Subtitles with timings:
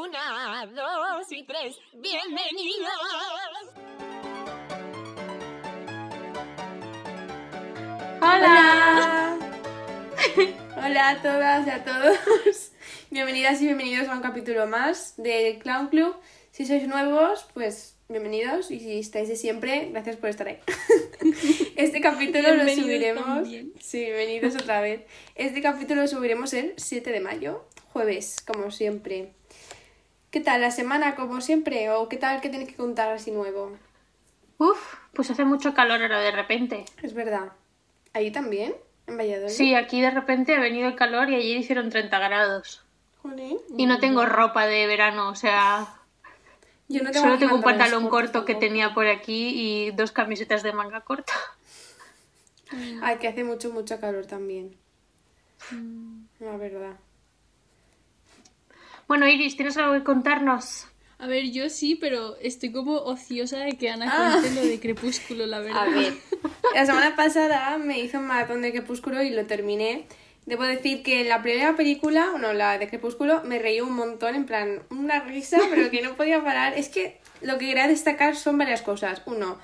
[0.00, 1.76] Una, dos y tres.
[1.92, 2.88] Bienvenidos.
[8.22, 9.36] Hola.
[10.76, 12.70] Hola a todas y a todos.
[13.10, 16.14] Bienvenidas y bienvenidos a un capítulo más de Clown Club.
[16.52, 20.60] Si sois nuevos, pues bienvenidos y si estáis de siempre, gracias por estar ahí.
[21.74, 23.24] Este capítulo lo subiremos.
[23.24, 23.72] también.
[23.80, 25.00] Sí, bienvenidos otra vez.
[25.34, 29.32] Este capítulo lo subiremos el 7 de mayo, jueves, como siempre.
[30.38, 31.90] ¿Qué tal la semana, como siempre?
[31.90, 33.76] ¿O qué tal que tenéis que contar así nuevo?
[34.58, 36.84] Uf, pues hace mucho calor ahora de repente.
[37.02, 37.50] Es verdad.
[38.12, 38.72] ¿Ahí también?
[39.08, 39.52] ¿En Valladolid?
[39.52, 42.84] Sí, aquí de repente ha venido el calor y ayer hicieron 30 grados.
[43.20, 43.58] Jolín.
[43.76, 45.88] Y no tengo ropa de verano, o sea,
[46.86, 50.72] Yo no solo tengo un pantalón corto que tenía por aquí y dos camisetas de
[50.72, 51.32] manga corta.
[53.02, 54.76] Ay, que hace mucho, mucho calor también.
[56.38, 56.94] La verdad.
[59.08, 60.86] Bueno, Iris, ¿tienes algo que contarnos?
[61.18, 64.38] A ver, yo sí, pero estoy como ociosa de que Ana Ah.
[64.40, 65.82] cuente lo de Crepúsculo, la verdad.
[65.82, 66.12] A ver.
[66.74, 70.06] La semana pasada me hice un maratón de Crepúsculo y lo terminé.
[70.46, 74.34] Debo decir que en la primera película, bueno, la de Crepúsculo, me reí un montón,
[74.34, 76.78] en plan, una risa, pero que no podía parar.
[76.78, 79.22] Es que lo que quería destacar son varias cosas.
[79.26, 79.58] Uno,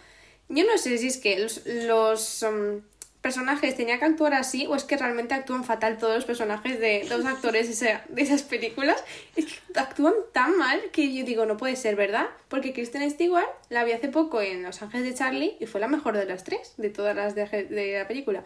[0.48, 2.80] yo no sé si es que los, los, um,
[3.24, 7.06] personajes tenían que actuar así o es que realmente actúan fatal todos los personajes de
[7.08, 9.02] los actores de, esa- de esas películas.
[9.34, 12.26] Es que actúan tan mal que yo digo, no puede ser, ¿verdad?
[12.48, 15.88] Porque Kristen Stewart la vi hace poco en Los Ángeles de Charlie y fue la
[15.88, 18.44] mejor de las tres, de todas las de, la película.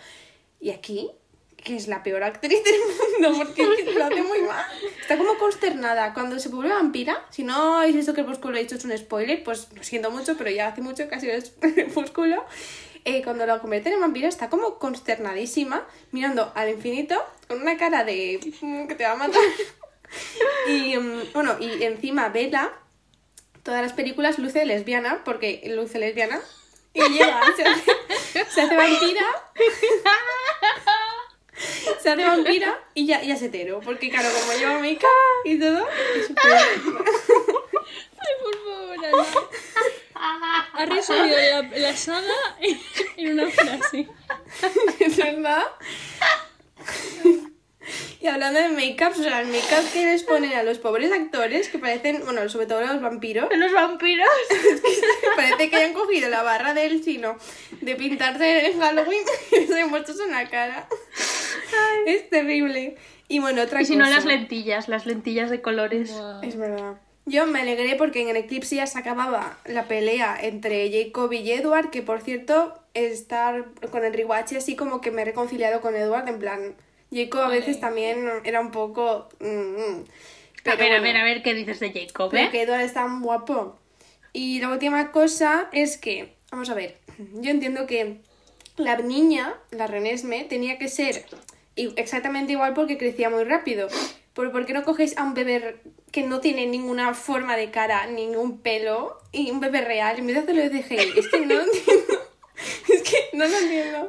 [0.61, 1.11] Y aquí,
[1.57, 2.81] que es la peor actriz del
[3.21, 4.65] mundo, porque lo hace muy mal.
[5.01, 6.15] Está como consternada.
[6.15, 9.43] Cuando se vuelve vampira, si no habéis visto que Crepúsculo he dicho es un spoiler,
[9.43, 11.43] pues lo siento mucho, pero ya hace mucho que ha sido el
[11.75, 12.45] Crepúsculo.
[13.09, 18.05] Eh, cuando la convierten en vampira está como consternadísima, mirando al infinito, con una cara
[18.05, 19.41] de "Mm, que te va a matar.
[20.69, 22.73] Y mm, bueno, y encima Bella,
[23.63, 26.41] todas las películas luce lesbiana, porque luce lesbiana.
[26.95, 27.63] Y llega, se
[28.63, 29.25] hace, vampira.
[32.01, 33.81] Se hace vampira y ya, ya es hetero.
[33.81, 35.05] Porque claro, como lleva make
[35.45, 36.45] y todo, es súper-
[38.21, 39.25] Ay, por favor, Ana.
[40.73, 42.27] Ha resumido la, la saga
[42.61, 42.79] en,
[43.17, 44.09] en una frase.
[45.01, 45.63] es verdad.
[48.21, 51.69] Y hablando de make-up, o sea, el make-up que les ponen a los pobres actores,
[51.69, 54.29] que parecen, bueno, sobre todo a los vampiros, ¿De los vampiros?
[55.37, 57.37] parece que hayan cogido la barra del chino
[57.81, 59.23] de pintarse en Halloween
[59.53, 60.89] y se han puesto en la cara.
[62.07, 62.97] Es terrible.
[63.29, 64.09] Y bueno, otra Y si cosa.
[64.09, 66.11] no, las lentillas, las lentillas de colores.
[66.11, 66.43] Guau.
[66.43, 66.95] Es verdad.
[67.29, 71.53] Yo me alegré porque en el eclipse ya se acababa la pelea entre Jacob y
[71.53, 75.95] Edward, que por cierto, estar con el rewatch así como que me he reconciliado con
[75.95, 76.75] Edward, en plan,
[77.13, 79.29] Jacob a veces también era un poco...
[79.41, 80.05] mm, mm.
[80.65, 82.51] a ver, a ver, a ver qué dices de Jacob, Pero ¿eh?
[82.51, 83.79] que Edward está muy guapo.
[84.33, 86.97] Y la última cosa es que, vamos a ver,
[87.35, 88.17] yo entiendo que
[88.77, 91.27] la niña, la Renesme, tenía que ser
[91.77, 93.89] exactamente igual porque crecía muy rápido.
[94.39, 95.81] Pero ¿por qué no cogéis a un bebé
[96.13, 100.37] que no tiene ninguna forma de cara, ningún pelo, y un bebé real, en vez
[100.37, 101.19] de hacerlo de CGI?
[101.19, 102.15] Es que no lo entiendo.
[102.89, 104.09] Es que no lo entiendo.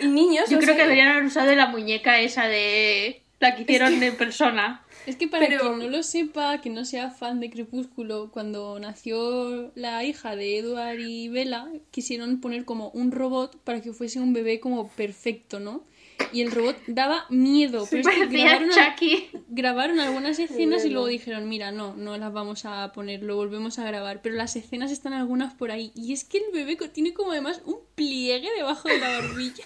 [0.00, 3.22] Y niños, Yo creo sea, que deberían haber usado la muñeca esa de...
[3.40, 4.84] La que hicieron de persona.
[5.06, 8.78] Es que para Pero- quien no lo sepa, que no sea fan de Crepúsculo, cuando
[8.78, 14.20] nació la hija de Edward y Bella, quisieron poner como un robot para que fuese
[14.20, 15.84] un bebé como perfecto, ¿no?
[16.32, 19.30] Y el robot daba miedo, pero es que grabaron, a- Chucky.
[19.48, 23.78] grabaron algunas escenas y luego dijeron, mira, no, no las vamos a poner, lo volvemos
[23.78, 24.20] a grabar.
[24.22, 25.92] Pero las escenas están algunas por ahí.
[25.94, 29.64] Y es que el bebé tiene como además un pliegue debajo de la barbilla.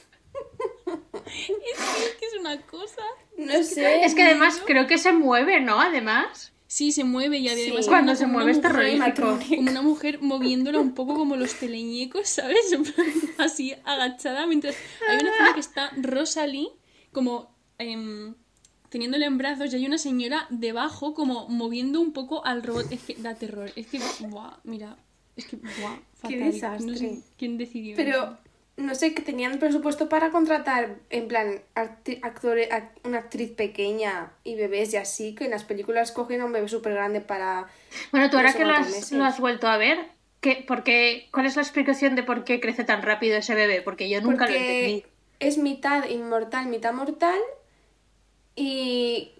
[1.26, 3.02] es, que, es que es una cosa.
[3.38, 4.04] no sé.
[4.04, 5.80] Es que además creo que se mueve, ¿no?
[5.80, 6.52] Además.
[6.70, 7.88] Sí, se mueve y además Sí.
[7.90, 9.38] Cuando se una mueve es mujer- terrorífico.
[9.56, 12.58] Como una mujer moviéndola un poco como los teleñecos, ¿sabes?
[13.38, 14.76] Así agachada mientras...
[15.08, 16.68] Hay una escena que está Rosalie
[17.10, 18.34] como em,
[18.90, 22.92] teniéndole en brazos y hay una señora debajo como moviendo un poco al robot.
[22.92, 23.72] Es que da terror.
[23.74, 23.98] Es que,
[24.28, 24.98] buah, mira,
[25.36, 25.96] es que, buah,
[26.28, 26.38] Qué fatal.
[26.52, 26.86] desastre.
[26.86, 27.96] No sé quién decidió.
[27.96, 28.38] Pero eso.
[28.78, 31.60] No sé, que tenían presupuesto para contratar, en plan,
[32.22, 36.44] actores, ac- una actriz pequeña y bebés y así, que en las películas cogen a
[36.46, 37.66] un bebé súper grande para...
[38.12, 39.98] Bueno, tú ahora que lo has, lo has vuelto a ver,
[40.40, 43.82] ¿qué, por qué- ¿cuál es la explicación de por qué crece tan rápido ese bebé?
[43.82, 45.00] Porque yo nunca lo entendí.
[45.02, 45.10] Porque
[45.40, 47.38] es mitad inmortal, mitad mortal
[48.56, 49.32] y...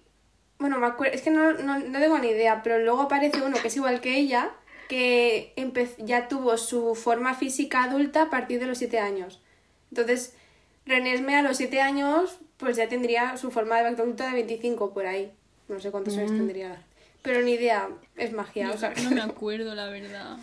[0.59, 3.55] Bueno, me acuerdo, es que no, no, no tengo ni idea, pero luego aparece uno
[3.61, 4.51] que es igual que ella,
[4.89, 5.53] que
[5.99, 9.39] ya tuvo su forma física adulta a partir de los 7 años.
[9.91, 10.35] Entonces,
[10.85, 15.05] Renesme a los 7 años, pues ya tendría su forma de adulta de 25 por
[15.05, 15.31] ahí.
[15.67, 16.81] No sé cuántos años tendría.
[17.21, 18.71] Pero ni idea, es magia.
[18.71, 20.37] o sea, No me acuerdo, la verdad.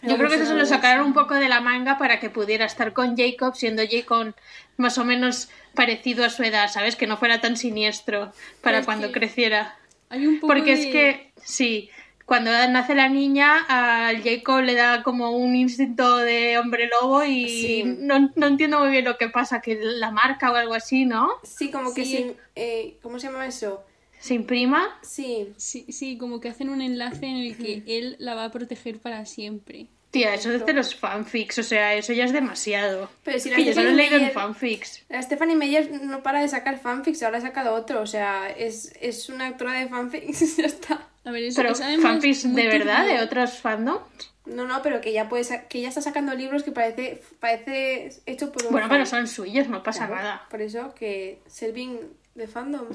[0.00, 2.64] Yo creo que eso se lo sacaron un poco de la manga para que pudiera
[2.64, 4.34] estar con Jacob, siendo Jacob
[4.78, 6.96] más o menos parecido a su edad, ¿sabes?
[6.96, 8.32] Que no fuera tan siniestro
[8.62, 9.76] para es cuando que- creciera.
[10.08, 11.90] Hay un poco Porque de- es que, sí,
[12.26, 17.48] cuando nace la niña, al Jacob le da como un instinto de hombre lobo y
[17.48, 17.82] Sí.
[17.84, 21.28] no, no entiendo muy bien lo que pasa, que la marca o algo así, ¿no?
[21.42, 22.16] sí, como que Sí.
[22.16, 22.36] sin.
[22.56, 23.84] eh, ¿Cómo se llama eso?
[24.18, 24.98] Se imprima.
[25.02, 25.52] Sí.
[25.56, 28.98] Sí, sí, como que hacen un enlace en el que él la va a proteger
[29.00, 29.88] para siempre.
[30.12, 33.08] Tía, eso es de los fanfics, o sea, eso ya es demasiado.
[33.24, 35.04] Pero si la Que yo solo he leído en fanfics.
[35.08, 38.02] La Stephanie Meyer no para de sacar fanfics, ahora ha sacado otro.
[38.02, 41.08] O sea, es, es una actora de fanfics, ya está.
[41.24, 44.00] A ver, eso Pero es además fanfics de verdad, de otros fandoms.
[44.44, 48.10] No, no, pero que ya puede sa- que ya está sacando libros que parece, parece
[48.26, 48.96] hecho por un Bueno, fan.
[48.96, 50.46] pero son suyos, no pasa Claro, nada.
[50.50, 51.98] Por eso que Selvin
[52.34, 52.86] de fandom.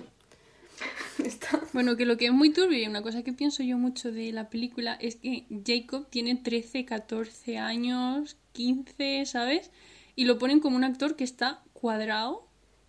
[1.24, 1.59] Está.
[1.74, 4.31] Bueno, que lo que es muy turbio y una cosa que pienso yo mucho de
[4.31, 9.71] la película es que Jacob tiene 13, 14 años, 15, ¿sabes?
[10.15, 12.45] Y lo ponen como un actor que está cuadrado,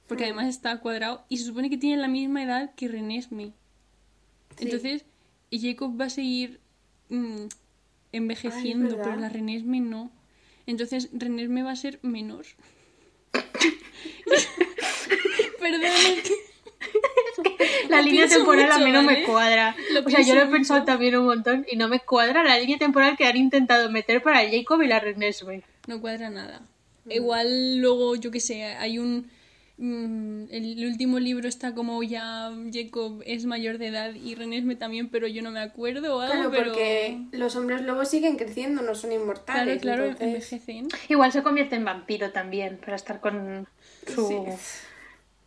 [0.06, 3.52] porque además está cuadrado, y se supone que tiene la misma edad que Renesme.
[4.56, 4.64] Sí.
[4.64, 5.04] Entonces,
[5.50, 6.60] Jacob va a seguir
[7.08, 7.46] mm,
[8.12, 10.10] envejeciendo, pero la Renesme no.
[10.66, 12.44] Entonces, Renesme va a ser menor.
[15.60, 15.80] Perdón,
[16.22, 16.48] que-
[17.88, 19.74] La Lo línea temporal a mí no me cuadra.
[19.92, 20.92] Lo o sea, yo lo he pensado mucho.
[20.92, 24.48] también un montón y no me cuadra la línea temporal que han intentado meter para
[24.48, 25.62] Jacob y la Renesmee.
[25.86, 26.60] No cuadra nada.
[27.04, 27.12] Mm.
[27.12, 29.30] Igual luego, yo qué sé, hay un...
[29.78, 35.08] mm, el último libro está como ya Jacob es mayor de edad y Renesme también,
[35.08, 36.64] pero yo no me acuerdo algo, Claro, pero...
[36.72, 39.82] porque los hombres lobos siguen creciendo, no son Claro, inmortales.
[39.82, 40.88] claro, entonces- envejecen.
[41.08, 43.66] Igual se convierte en vampiro también para estar con
[44.06, 44.46] su,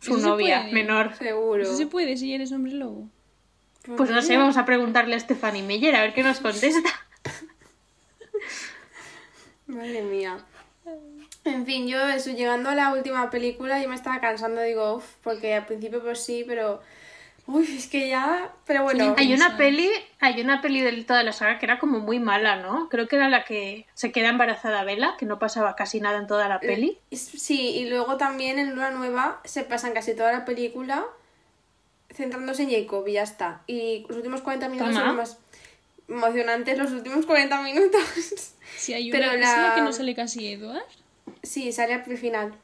[0.00, 1.14] su novia menor.
[1.16, 1.62] Seguro.
[1.62, 3.08] Eso se puede si eres hombre lobo.
[3.96, 6.88] Pues no sé, vamos a preguntarle a Stephanie Meyer a ver qué nos contesta.
[9.66, 10.38] Madre mía.
[11.44, 15.16] En fin, yo eso, llegando a la última película, yo me estaba cansando, digo, uff,
[15.22, 16.80] porque al principio pues sí, pero...
[17.48, 18.52] Uy, es que ya...
[18.66, 19.90] Pero bueno, Hay una peli,
[20.20, 22.88] hay una peli de toda la saga que era como muy mala, ¿no?
[22.88, 26.28] Creo que era la que se queda embarazada Bella, que no pasaba casi nada en
[26.28, 26.98] toda la peli.
[27.10, 31.04] es- sí, y luego también en Luna Nueva se pasan casi toda la película
[32.14, 33.62] centrándose en Jacob y ya está.
[33.66, 35.06] Y los últimos 40 minutos Toma.
[35.08, 35.38] son más
[36.08, 38.54] emocionantes, los últimos 40 minutos.
[38.76, 40.82] Si hay Pero una la- ¿es la que no sale casi Edward.
[41.42, 42.54] Sí, sale al final.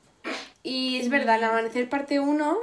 [0.63, 2.59] Y es verdad, el amanecer parte 1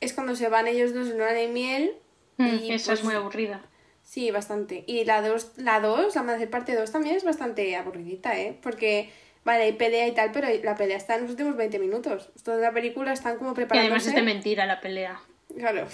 [0.00, 1.96] es cuando se van ellos dos en luna de miel.
[2.36, 3.62] Mm, y, esa pues, es muy aburrida.
[4.04, 4.84] Sí, bastante.
[4.86, 8.56] Y la 2, la 2, la amanecer parte 2 también es bastante aburridita, ¿eh?
[8.62, 9.10] Porque,
[9.44, 12.30] vale, hay pelea y tal, pero la pelea está en los últimos 20 minutos.
[12.42, 13.90] Toda la película están como Y preparándose.
[13.90, 15.20] además es de mentira la pelea.
[15.56, 15.88] Claro.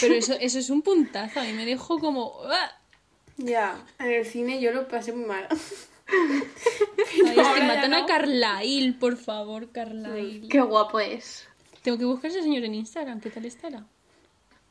[0.00, 2.34] Pero eso, eso es un puntazo, a mí me dejó como...
[2.44, 2.78] ¡ah!
[3.38, 5.46] Ya, en el cine yo lo pasé muy mal.
[6.12, 6.42] Ay,
[6.98, 8.06] es que Ahora ya matan a.
[8.06, 10.48] Carlyle, por favor, Carlyle.
[10.48, 11.46] Qué guapo es.
[11.82, 13.84] Tengo que buscar a ese señor en Instagram, ¿qué tal estará?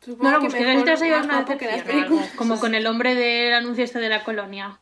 [0.03, 2.23] Supongo No lo que necesitas llevar una guapo que las decepción.
[2.35, 4.79] Como con el hombre del anuncio este de la colonia.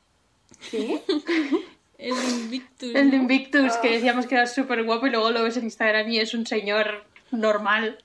[0.71, 1.01] ¿Qué?
[1.97, 2.93] El Invictus.
[2.93, 3.13] El.
[3.13, 3.81] Invictus, Ah.
[3.81, 6.45] que decíamos que era súper guapo y luego lo ves en Instagram y es un
[6.45, 8.03] señor normal.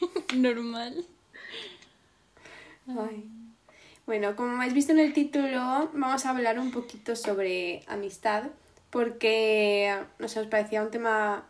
[0.36, 1.04] Normal.
[2.88, 3.24] Ay.
[4.06, 8.44] Bueno, como habéis visto en el título, vamos a hablar un poquito sobre amistad,
[8.90, 11.48] porque nos parecía un tema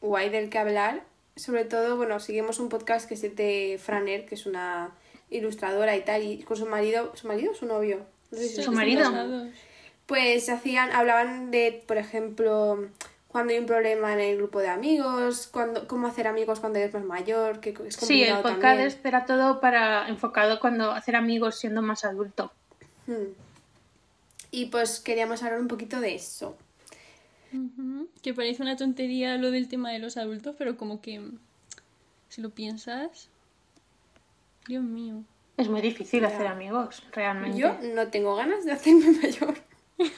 [0.00, 1.04] guay del que hablar.
[1.36, 4.90] Sobre todo, bueno, seguimos un podcast que es de Franer, que es una
[5.30, 8.04] ilustradora y tal, y con su marido, ¿su marido o su novio?
[8.32, 9.04] No sé si Su marido.
[9.04, 9.48] casados.
[10.06, 12.88] Pues hacían, hablaban de, por ejemplo,
[13.30, 16.92] cuando hay un problema en el grupo de amigos, cuando, cómo hacer amigos cuando eres
[16.94, 19.00] más mayor, que es complicado Sí, el podcast también.
[19.04, 22.52] era todo para enfocado cuando hacer amigos siendo más adulto.
[23.06, 23.32] Hmm.
[24.50, 26.56] Y pues queríamos hablar un poquito de eso.
[28.22, 31.20] Que parece una tontería lo del tema de los adultos, pero como que
[32.28, 33.28] si lo piensas,
[34.66, 35.24] Dios mío.
[35.56, 37.58] Es muy difícil hacer amigos, realmente.
[37.58, 39.54] Yo no tengo ganas de hacerme mayor.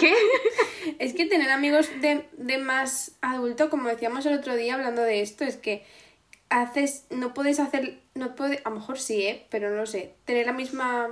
[0.00, 0.14] ¿Qué?
[0.98, 5.20] Es que tener amigos de, de más adulto, como decíamos el otro día hablando de
[5.20, 5.84] esto, es que
[6.48, 9.46] haces, no puedes hacer, no puede, a lo mejor sí, ¿eh?
[9.50, 11.08] pero no lo sé, tener la misma,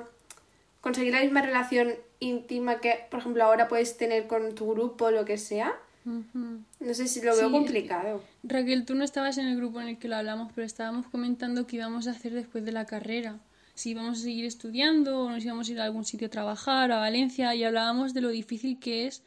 [0.81, 5.11] conseguir la misma relación íntima que, por ejemplo, ahora puedes tener con tu grupo o
[5.11, 5.75] lo que sea.
[6.05, 7.53] No sé si lo veo Sí.
[7.53, 8.23] complicado.
[8.43, 11.67] Raquel, tú no estabas en el grupo en el que lo hablamos, pero estábamos comentando
[11.67, 13.37] qué íbamos a hacer después de la carrera.
[13.79, 16.91] Si íbamos a seguir estudiando o nos íbamos a ir a algún sitio a trabajar,
[16.91, 19.23] a Valencia, y hablábamos de lo difícil que es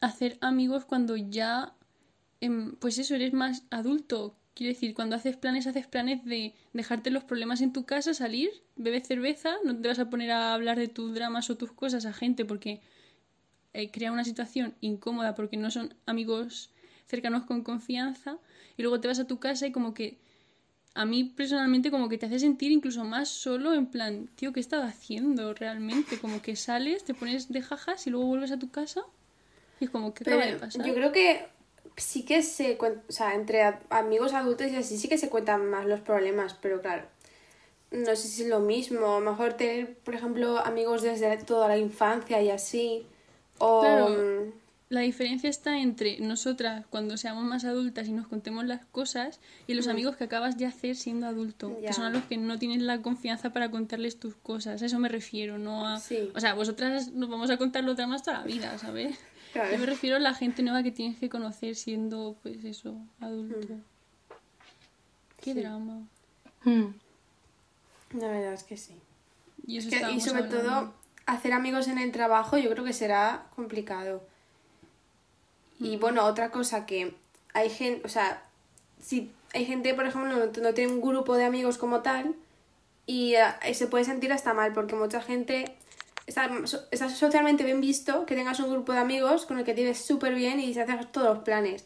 [0.00, 1.74] hacer amigos cuando ya,
[2.40, 7.10] em, pues eso, eres más adulto, Quiero decir, cuando haces planes, haces planes de dejarte
[7.10, 10.78] los problemas en tu casa, salir, beber cerveza, no te vas a poner a hablar
[10.78, 12.82] de tus dramas o tus cosas a gente porque
[13.72, 16.70] eh, crea una situación incómoda porque no son amigos
[17.06, 18.38] cercanos con confianza
[18.76, 20.18] y luego te vas a tu casa y como que
[20.94, 24.60] a mí personalmente como que te hace sentir incluso más solo en plan, tío, ¿qué
[24.60, 26.18] he estado haciendo realmente?
[26.18, 29.02] Como que sales, te pones de jajas y luego vuelves a tu casa
[29.78, 30.86] y es como, ¿qué acaba de pasar?
[30.86, 31.46] yo creo que
[31.96, 35.66] sí que se cuentan, o sea, entre amigos adultos y así sí que se cuentan
[35.70, 37.04] más los problemas, pero claro,
[37.90, 39.16] no sé si es lo mismo.
[39.16, 43.06] A lo mejor tener, por ejemplo, amigos desde toda la infancia y así.
[43.58, 43.80] O.
[43.80, 44.59] Claro.
[44.90, 49.74] La diferencia está entre nosotras cuando seamos más adultas y nos contemos las cosas y
[49.74, 51.78] los amigos que acabas de hacer siendo adulto.
[51.80, 51.88] Ya.
[51.88, 54.82] que son a los que no tienes la confianza para contarles tus cosas.
[54.82, 56.00] A eso me refiero, no a...
[56.00, 56.30] Sí.
[56.34, 59.16] O sea, vosotras nos vamos a contar los dramas toda la vida, ¿sabes?
[59.52, 59.70] Claro.
[59.72, 63.76] Yo me refiero a la gente nueva que tienes que conocer siendo, pues eso, adulto.
[65.40, 65.54] Qué Mm.
[65.54, 65.60] Sí.
[65.60, 66.02] drama.
[66.64, 66.84] Mm.
[68.18, 68.94] La verdad es que sí.
[69.66, 70.62] Y, eso Que- y estábamos sobre hablando.
[70.68, 70.94] todo,
[71.26, 74.28] hacer amigos en el trabajo yo creo que será complicado.
[75.80, 77.14] Y bueno, otra cosa que
[77.54, 78.44] hay gente, o sea,
[79.02, 82.34] si hay gente, por ejemplo, no, no tiene un grupo de amigos como tal
[83.06, 85.74] y eh, se puede sentir hasta mal porque mucha gente
[86.26, 86.50] está,
[86.90, 89.98] está socialmente bien visto que tengas un grupo de amigos con el que te vives
[89.98, 91.84] súper bien y se hacen todos los planes.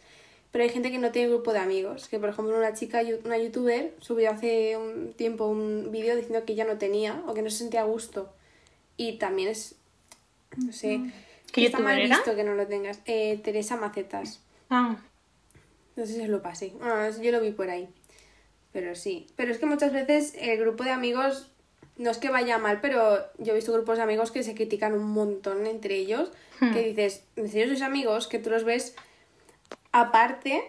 [0.51, 3.39] Pero hay gente que no tiene grupo de amigos, que por ejemplo una chica, una
[3.39, 7.51] youtuber, subió hace un tiempo un vídeo diciendo que ya no tenía o que no
[7.51, 8.33] se sentía a gusto.
[8.97, 9.75] Y también es,
[10.57, 11.13] no sé, ¿Qué
[11.55, 12.17] que está mal era?
[12.17, 13.01] visto que no lo tengas.
[13.07, 14.41] Eh, Teresa Macetas.
[14.71, 14.97] Ah,
[15.97, 16.73] No sé si os lo pasé.
[16.79, 17.89] Bueno, yo lo vi por ahí.
[18.73, 19.27] Pero sí.
[19.37, 21.51] Pero es que muchas veces el grupo de amigos
[21.97, 24.93] no es que vaya mal, pero yo he visto grupos de amigos que se critican
[24.95, 26.31] un montón entre ellos.
[26.59, 28.95] Que dices, en serio sois amigos, que tú los ves
[29.93, 30.63] aparte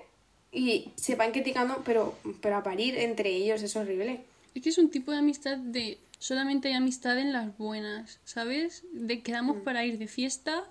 [0.51, 4.21] y se van criticando, pero, pero a parir entre ellos es horrible.
[4.53, 8.83] Es que es un tipo de amistad de solamente hay amistad en las buenas, ¿sabes?
[8.93, 9.21] De Mm.
[9.23, 10.63] quedamos para ir de fiesta,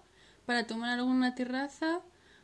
[0.46, 2.00] para tomar algo en una terraza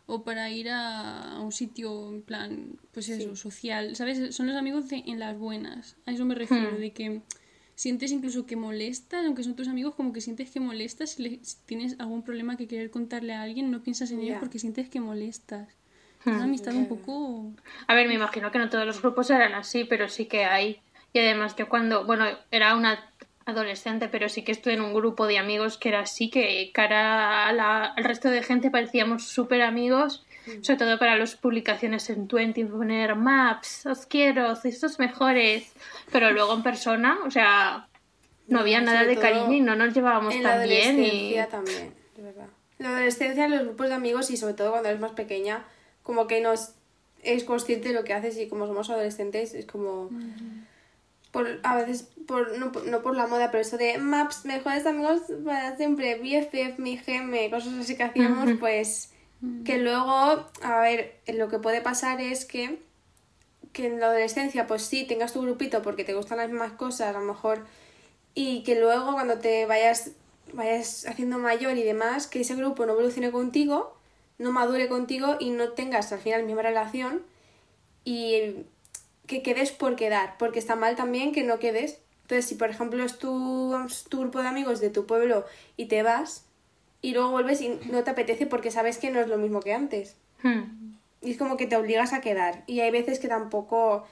[0.06, 4.34] o para ir a, un sitio en plan, pues eso, social, ¿sabes?
[4.34, 5.96] Son los amigos de, en las buenas.
[6.06, 6.80] A eso me refiero, Hmm.
[6.80, 7.22] de que
[7.76, 11.44] sientes incluso que molestas, aunque son tus amigos, como que sientes que molestas si, le-
[11.44, 14.40] si tienes algún problema que querer contarle a alguien, no piensas en ellos Ya.
[14.40, 15.68] porque sientes que molestas.
[16.20, 16.30] Es Hmm.
[16.34, 17.52] una amistad un poco...
[17.86, 20.80] A ver, me imagino que no todos los grupos eran así, pero sí que hay.
[21.12, 23.09] Y además yo cuando, bueno, era una
[23.50, 27.46] adolescente, pero sí que estuve en un grupo de amigos que era así, que cara
[27.48, 30.24] a la- al resto de gente parecíamos súper amigos,
[30.62, 35.72] sobre todo para las publicaciones en Twenty, poner maps, os quiero, sois los mejores,
[36.10, 37.86] pero luego en persona, o sea,
[38.48, 40.98] no, No, había nada de cariño y no nos llevábamos en la tan bien.
[40.98, 41.36] Y...
[41.38, 42.46] adolescencia también, de verdad.
[42.78, 45.64] En la adolescencia, en los grupos de amigos y sobre todo cuando eres más pequeña,
[46.02, 46.74] como que no es,
[47.44, 50.10] consciente de lo que haces y como somos adolescentes es como...
[51.30, 54.84] Por, a veces, por, no, por- no por la moda, pero eso de maps, mejores
[54.86, 59.12] amigos para siempre, BFF, mi GM, cosas así que hacíamos, pues
[59.64, 62.78] que luego, a ver, lo que puede pasar es que
[63.72, 67.14] que en la adolescencia, pues sí, tengas tu grupito porque te gustan las mismas cosas,
[67.14, 67.64] a lo mejor,
[68.34, 70.10] y que luego cuando te vayas,
[70.52, 73.96] vayas haciendo mayor y demás, que ese grupo no evolucione contigo,
[74.38, 77.22] no madure contigo y no tengas al final la misma relación
[78.04, 78.64] y
[79.30, 82.00] que quedes por quedar, porque está mal también que no quedes.
[82.22, 85.46] Entonces, si por ejemplo es tu, es tu grupo de amigos de tu pueblo
[85.76, 86.46] y te vas
[87.00, 89.72] y luego vuelves y no te apetece porque sabes que no es lo mismo que
[89.72, 90.16] antes.
[90.42, 90.94] Hmm.
[91.22, 92.64] Y es como que te obligas a quedar.
[92.66, 94.04] Y hay veces que tampoco...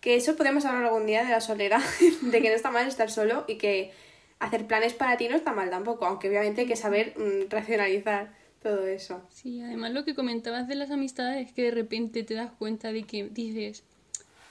[0.00, 1.80] Que eso podemos hablar algún día de la soledad,
[2.20, 3.92] de que no está mal estar solo y que
[4.38, 8.34] hacer planes para ti no está mal tampoco, aunque obviamente hay que saber mm, racionalizar
[8.62, 9.22] todo eso.
[9.30, 12.92] Sí, además lo que comentabas de las amistades es que de repente te das cuenta
[12.92, 13.84] de que dices,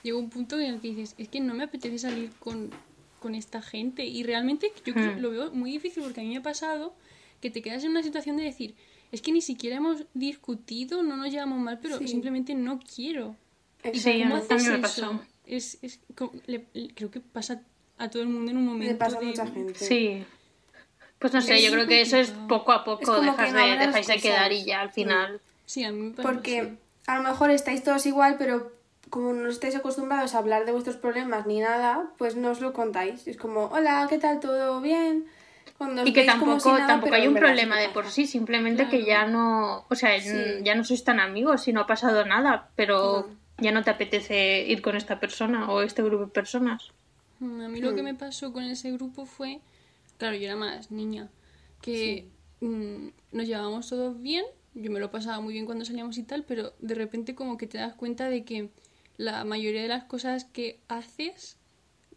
[0.06, 2.70] llega un punto en el que dices, es que no me apetece salir con,
[3.20, 4.04] con esta gente.
[4.04, 5.20] Y realmente yo creo- Hmm.
[5.20, 6.94] lo veo muy difícil porque a mí me ha pasado
[7.40, 8.74] que te quedas en una situación de decir,
[9.12, 12.08] es que ni siquiera hemos discutido, no nos llevamos mal, pero Sí.
[12.08, 13.36] simplemente no quiero.
[13.92, 14.82] ¿Y Sí, a cómo mí haces me eso?
[14.82, 15.20] pasó.
[15.46, 17.62] Es, es, co- le- le- creo que pasa
[17.98, 18.92] a todo el mundo en un momento.
[18.92, 19.74] Le pasa a de- mucha gente.
[19.74, 20.24] Sí.
[21.18, 23.58] Pues no sé, Es yo creo que eso es poco a Es poco, dejas no
[23.58, 25.40] de, dejáis de quedar y ya al final.
[25.64, 28.72] Sí, a mí me pasa Porque a lo mejor estáis todos igual, pero
[29.10, 32.72] como no estáis acostumbrados a hablar de vuestros problemas ni nada, pues no os lo
[32.72, 33.26] contáis.
[33.28, 34.40] Es como, hola, ¿qué tal?
[34.40, 35.26] ¿Todo bien?
[35.78, 38.26] Cuando Y que tampoco, si nada, tampoco pero hay un problema sí de por sí,
[38.26, 40.60] simplemente que ya no, o sea, Sí.
[40.64, 44.62] ya no sois tan amigos y no ha pasado nada, pero ya no te apetece
[44.66, 46.90] ir con esta persona o este grupo de personas.
[47.40, 48.06] Mm, A mí lo que Hmm.
[48.06, 49.60] me pasó con ese grupo fue,
[50.18, 51.28] claro, yo era más niña,
[51.82, 52.26] que
[52.60, 54.44] mm, nos llevábamos todos bien,
[54.74, 57.66] yo me lo pasaba muy bien cuando salíamos y tal, pero de repente como que
[57.66, 58.70] te das cuenta de que
[59.16, 61.56] la mayoría de las cosas que haces,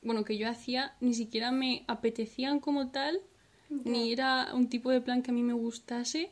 [0.01, 3.19] bueno, que yo hacía, ni siquiera me apetecían como tal,
[3.69, 6.31] ni era un tipo de plan que a mí me gustase.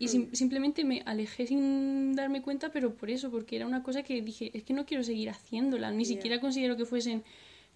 [0.00, 4.04] Y sim- simplemente me alejé sin darme cuenta, pero por eso, porque era una cosa
[4.04, 7.24] que dije, es que no quiero seguir haciéndola, ni siquiera considero que fuesen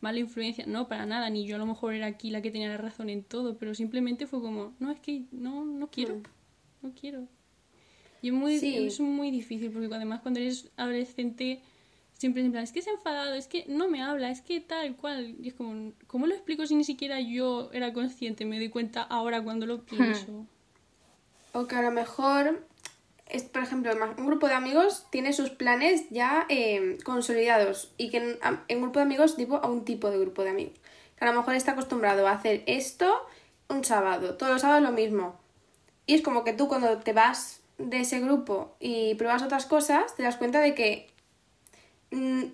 [0.01, 2.69] mala influencia, no, para nada, ni yo a lo mejor era aquí la que tenía
[2.69, 6.23] la razón en todo, pero simplemente fue como, no, es que no, no quiero, Mm.
[6.87, 7.27] no quiero.
[8.21, 8.77] Y es muy, Sí.
[8.77, 11.61] es muy difícil, porque además cuando eres adolescente
[12.23, 14.61] siempre es en plan, es que es enfadado, es que no me habla, es que
[14.61, 15.35] tal cual.
[15.43, 18.45] Y es como, ¿cómo lo explico si ni siquiera yo era consciente?
[18.45, 20.47] Me doy cuenta ahora cuando lo pienso.
[21.52, 22.64] O que a lo mejor,
[23.29, 28.19] es, por ejemplo, un grupo de amigos tiene sus planes ya eh, consolidados y que
[28.19, 28.38] en,
[28.69, 30.79] en grupo de amigos tipo a un tipo de grupo de amigos.
[31.19, 33.12] Que a lo mejor está acostumbrado a hacer esto
[33.69, 35.41] un sábado, todos los sábados lo mismo.
[36.07, 40.14] Y es como que tú cuando te vas de ese grupo y pruebas otras cosas,
[40.14, 41.12] te das cuenta de que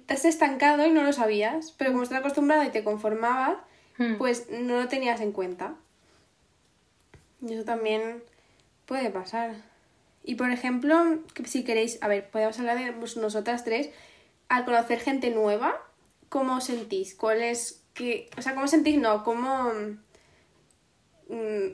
[0.06, 3.58] te has estancado y no lo sabías, pero como estás acostumbrada y te conformabas,
[3.98, 4.14] Hmm.
[4.16, 5.74] pues no lo tenías en cuenta.
[7.42, 8.22] Y eso también
[8.86, 9.56] puede pasar.
[10.22, 13.90] Y por ejemplo, si queréis, a ver, podemos hablar de pues, nosotras tres,
[14.48, 15.76] al conocer gente nueva,
[16.28, 17.14] ¿cómo os sentís?
[17.14, 18.98] ¿Cuál es que, o sea, cómo sentís?
[18.98, 19.72] No, ¿cómo
[21.28, 21.70] mm,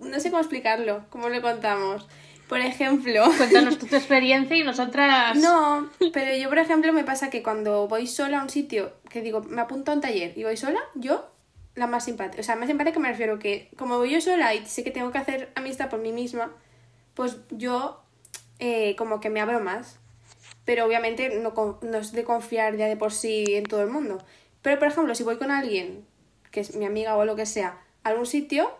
[0.00, 2.06] no sé cómo explicarlo, cómo le contamos?
[2.48, 5.36] Por ejemplo, Cuéntanos tú tu experiencia y nosotras.
[5.36, 9.20] no, pero yo, por ejemplo, me pasa que cuando voy sola a un sitio, que
[9.20, 11.30] digo, me apunto a un taller y voy sola, yo,
[11.74, 12.40] la más simpática.
[12.40, 15.10] O sea, más simpática me refiero que, como voy yo sola y sé que tengo
[15.12, 16.50] que hacer amistad por mí misma,
[17.14, 18.02] pues yo,
[18.58, 19.98] eh, como que me abro más.
[20.64, 24.18] Pero obviamente no, no es de confiar ya de por sí en todo el mundo.
[24.62, 26.04] Pero, por ejemplo, si voy con alguien,
[26.50, 28.70] que es mi amiga o lo que sea, a algún sitio,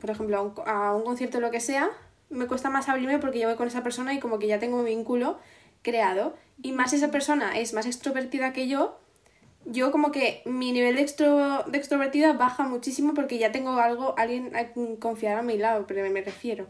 [0.00, 1.90] por ejemplo, a un, a un concierto o lo que sea,
[2.30, 4.78] me cuesta más abrirme porque yo voy con esa persona y como que ya tengo
[4.78, 5.38] un vínculo
[5.82, 6.36] creado.
[6.62, 8.98] Y más si esa persona es más extrovertida que yo,
[9.66, 14.14] yo como que mi nivel de, extro, de extrovertida baja muchísimo porque ya tengo algo,
[14.18, 16.66] alguien a quien confiar a mi lado, pero me refiero.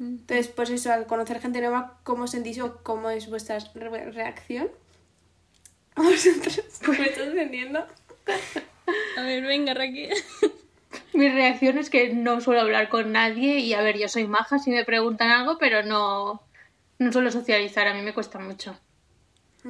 [0.00, 4.68] Entonces, pues eso, al conocer gente nueva, ¿cómo sentís o cómo es vuestra re- reacción?
[5.94, 6.62] ¿A vosotros?
[6.88, 7.86] ¿Me estás entendiendo?
[9.16, 10.12] A ver, venga, Raquel.
[11.14, 14.58] Mi reacción es que no suelo hablar con nadie y a ver, yo soy maja
[14.58, 16.42] si me preguntan algo, pero no,
[16.98, 18.78] no suelo socializar, a mí me cuesta mucho.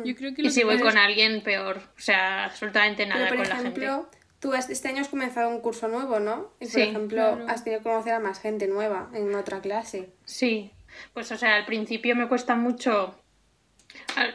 [0.05, 1.78] Yo creo que Y si voy con alguien, peor.
[1.98, 3.81] O sea, absolutamente nada Pero, por con la gente.
[3.85, 6.52] ejemplo, tú has- este año has comenzado un curso nuevo, ¿no?
[6.61, 7.44] Y, por Sí, ejemplo, claro.
[7.48, 10.09] has tenido que conocer a más gente nueva en otra clase.
[10.24, 10.70] Sí,
[11.12, 13.18] pues o sea, al principio me cuesta mucho.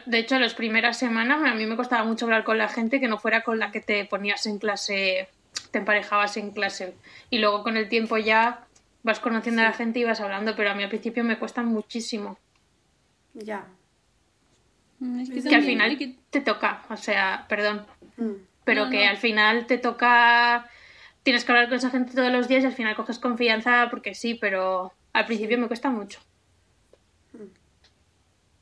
[0.06, 3.08] De hecho, las primeras semanas a mí me costaba mucho hablar con la gente que
[3.08, 5.28] no fuera con la que te ponías en clase,
[5.70, 6.94] te emparejabas en clase.
[7.30, 8.66] Y luego con el tiempo ya
[9.02, 11.62] vas conociendo a la gente y vas hablando, pero a mí al principio me cuesta
[11.62, 12.38] muchísimo.
[13.34, 13.66] Ya.
[15.00, 18.32] Mm, Es que, Que al final que- te toca, o sea, perdón, Mm.
[18.64, 19.10] pero No, que no.
[19.10, 20.68] al final te toca,
[21.22, 24.14] tienes que hablar con esa gente todos los días y al final coges confianza porque
[24.14, 26.18] sí, pero al principio me cuesta mucho.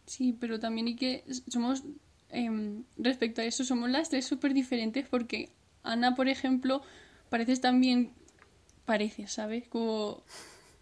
[0.07, 1.25] Sí, pero también hay que.
[1.49, 1.83] Somos.
[2.29, 5.49] em, respecto a eso, somos las tres súper diferentes porque
[5.87, 6.83] Ana, por ejemplo,
[7.31, 8.12] pareces también.
[8.85, 9.66] Pareces, ¿sabes?
[9.68, 10.22] Como.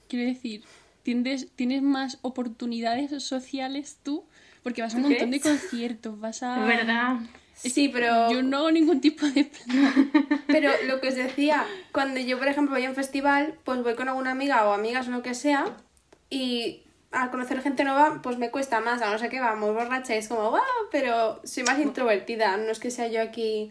[0.09, 0.65] Quiero decir,
[1.03, 4.25] tienes, tienes más oportunidades sociales tú
[4.65, 6.61] porque vas a un ¿Tú montón de conciertos, vas a.
[6.63, 7.17] Es verdad.
[7.55, 8.33] Sí, pero...
[8.33, 10.11] Yo no hago ningún tipo de plan.
[10.49, 13.95] Pero lo que os decía, cuando yo, por ejemplo, voy a un festival, pues voy
[13.95, 15.77] con alguna amiga o amigas o lo que sea,
[16.31, 20.17] y al conocer gente nueva, pues me cuesta más, a no ser que vamos borracha,
[20.17, 23.71] y es como, wow, pero soy más introvertida, no es que sea yo aquí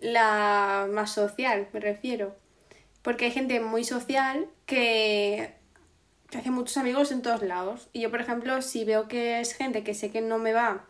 [0.00, 2.36] la más social, me refiero.
[3.02, 5.54] Porque hay gente muy social que,
[6.28, 7.88] que hace muchos amigos en todos lados.
[7.92, 10.86] Y yo, por ejemplo, si veo que es gente que sé que no me va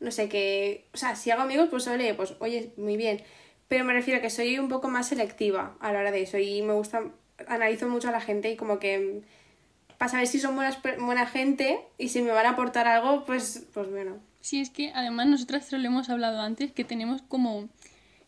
[0.00, 3.22] no sé, que, o sea, si hago amigos, pues oye, pues oye, muy bien.
[3.68, 6.38] Pero me refiero a que soy un poco más selectiva a la hora de eso
[6.38, 7.02] y me gusta,
[7.48, 9.22] analizo mucho a la gente y como que
[9.98, 13.66] para saber si son buenas, buena gente y si me van a aportar algo, pues,
[13.72, 14.18] pues bueno.
[14.40, 17.68] Sí, es que además nosotras lo hemos hablado antes, que tenemos como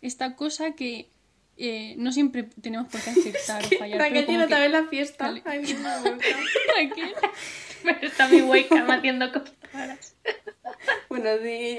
[0.03, 1.09] esta cosa que
[1.57, 3.99] eh, no siempre tenemos por qué acertar o fallar.
[3.99, 5.25] Raquel tiene que- también la fiesta.
[5.27, 5.43] Vale.
[5.45, 5.63] Ay.
[6.77, 7.13] Raquel.
[7.83, 10.17] Pero está mi webcam haciendo cosas raras.
[11.09, 11.79] bueno, sí.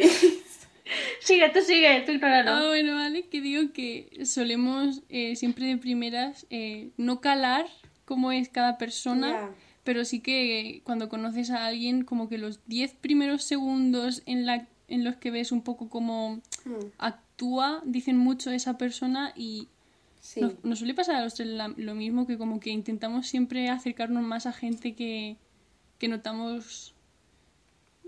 [1.21, 2.67] Sigue, tú sigue, tú Ah, ignóralo.
[2.69, 7.67] bueno, vale, que digo que solemos eh, siempre de primeras eh, no calar
[8.05, 9.49] cómo es cada persona, Ya.
[9.83, 14.67] pero sí que cuando conoces a alguien, como que los 10 primeros segundos en, la,
[14.87, 17.28] en los que ves un poco cómo Mm, actúa,
[17.85, 19.67] dicen mucho esa persona y
[20.21, 20.41] Sí.
[20.41, 23.69] nos, nos suele pasar a los tres la- lo mismo, que como que intentamos siempre
[23.69, 25.37] acercarnos más a gente que,
[25.97, 26.93] que notamos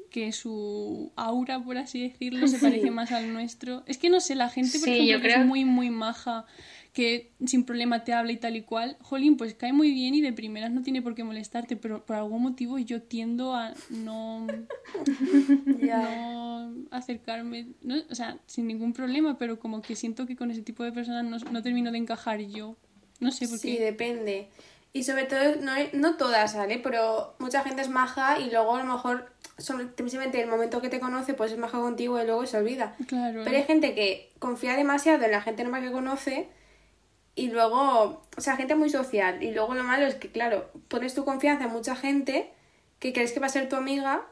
[0.10, 3.84] que su aura, por así decirlo, se parece más al nuestro.
[3.86, 5.90] Es que no sé, la gente, por Sí, ejemplo, yo que creo- es muy, muy
[5.90, 6.46] maja,
[6.94, 10.20] que sin problema te habla y tal y cual, jolín, pues cae muy bien y
[10.22, 14.46] de primeras no tiene por qué molestarte, pero por algún motivo yo tiendo a no,
[15.66, 20.62] no acercarme, no, o sea, sin ningún problema, pero como que siento que con ese
[20.62, 22.76] tipo de personas no, no termino de encajar yo.
[23.20, 23.84] No sé por Sí, qué.
[23.86, 24.50] depende.
[24.94, 26.80] Y sobre todo, no, no todas, ¿vale?
[26.80, 30.90] Pero mucha gente es maja y luego a lo mejor son- simplemente el momento que
[30.90, 32.96] te conoce pues es maja contigo y luego se olvida.
[33.08, 33.42] Claro.
[33.46, 36.50] Pero hay gente que confía demasiado en la gente nueva que conoce
[37.36, 39.42] y luego, o sea, gente muy social.
[39.42, 42.52] Y luego lo malo es que, claro, pones tu confianza en mucha gente
[43.00, 44.26] que crees que va a ser tu amiga,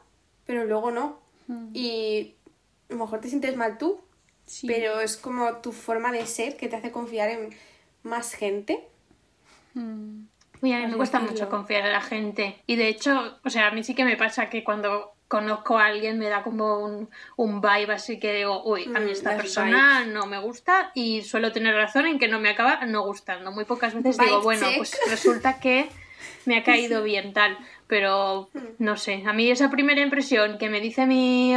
[0.46, 1.18] pero luego no.
[1.48, 2.34] Mm, Y
[2.90, 4.00] a lo mejor te sientes mal tú,
[4.46, 4.66] sí.
[4.66, 7.50] pero es como tu forma de ser que te hace confiar en
[8.02, 8.86] más gente.
[9.74, 10.24] Mm.
[10.62, 12.62] Uy, a mí me cuesta mucho confiar en la gente.
[12.66, 15.86] Y de hecho, o sea, a mí sí que me pasa que cuando conozco a
[15.86, 19.36] alguien me da como un, un vibe así que digo, uy, a mí Mm, esta
[19.36, 23.52] persona no me gusta y suelo tener razón en que no me acaba no gustando.
[23.52, 24.76] Muy pocas veces digo, bueno, check.
[24.78, 25.88] pues resulta que
[26.46, 27.56] me ha caído bien tal.
[27.86, 31.54] Pero no sé, a mí esa primera impresión que me dice mi,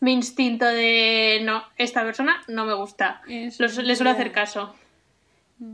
[0.00, 3.22] mi instinto de no, esta persona no me gusta.
[3.26, 4.74] Eso, le suelo hacer caso.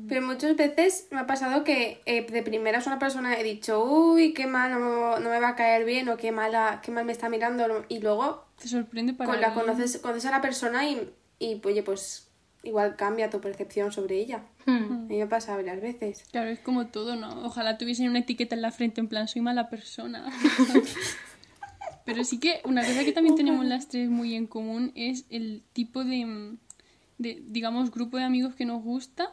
[0.08, 4.32] Pero muchas veces me ha pasado que eh, de primeras una persona he dicho, uy,
[4.34, 7.12] qué mal, no, no me va a caer bien o qué, mala, qué mal me
[7.12, 7.84] está mirando.
[7.88, 11.82] Y luego Te sorprende para con la conoces, conoces a la persona y, y oye,
[11.82, 12.30] pues
[12.62, 14.42] igual cambia tu percepción sobre ella.
[14.66, 14.92] Hmm.
[14.92, 16.24] A mí me pasa varias veces.
[16.30, 17.44] Claro, es como todo, ¿no?
[17.44, 20.30] Ojalá tuviesen una etiqueta en la frente en plan, soy mala persona.
[22.04, 25.62] Pero sí que una cosa que también tenemos las tres muy en común es el
[25.72, 26.56] tipo de,
[27.18, 29.32] de, digamos, grupo de amigos que nos gusta.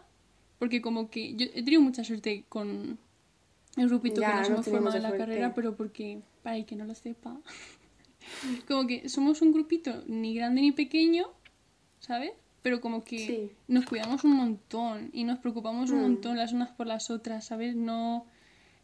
[0.60, 2.98] Porque como que yo he tenido mucha suerte con
[3.76, 6.66] el grupito Ya, que nos no hemos formado en la carrera, pero porque, para el
[6.66, 7.38] que no lo sepa,
[8.68, 11.28] como que somos un grupito ni grande ni pequeño,
[12.00, 12.32] ¿sabes?
[12.64, 13.52] Pero como que Sí.
[13.68, 16.02] nos cuidamos un montón y nos preocupamos un Mm.
[16.02, 17.76] montón las unas por las otras, ¿sabes?
[17.76, 18.26] No,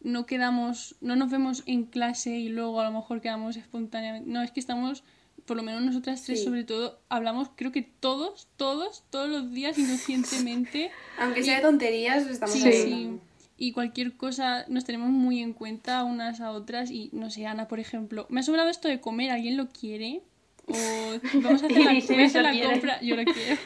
[0.02, 4.30] no quedamos, no nos vemos en clase y luego a lo mejor quedamos espontáneamente.
[4.30, 5.04] No, es que estamos,
[5.46, 6.46] por lo menos nosotras tres Sí.
[6.46, 10.92] sobre todo, hablamos creo que todos, todos, todos los días inconscientemente.
[11.20, 12.82] Aunque sea de tonterías, estamos Sí, ahí sí.
[12.94, 13.22] hablando.
[13.58, 16.90] Y cualquier cosa nos tenemos muy en cuenta unas a otras.
[16.92, 20.22] Y no sé, Ana, por ejemplo, me ha sobrado esto de comer, ¿alguien lo quiere?
[20.66, 20.74] O
[21.42, 22.72] vamos a hacer la, dice, voy a hacer "Lo la quiere".
[22.72, 23.60] compra, yo lo quiero.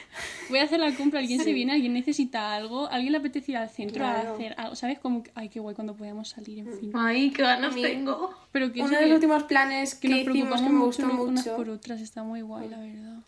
[0.49, 1.53] Voy a hacer la compra, alguien se Sí.
[1.53, 4.29] viene, alguien necesita algo, alguien le apetece ir al centro Claro.
[4.31, 4.97] a hacer algo, ¿sabes?
[4.99, 6.91] Como, que, ay, qué guay cuando podamos salir, en fin.
[6.95, 8.33] Ay, qué ganas tengo.
[8.51, 10.73] Pero que Uno de los que, últimos planes que que, nos hicimos preocupamos que me
[10.79, 13.19] mucho gustó unas mucho, por otras, está muy guay, la verdad.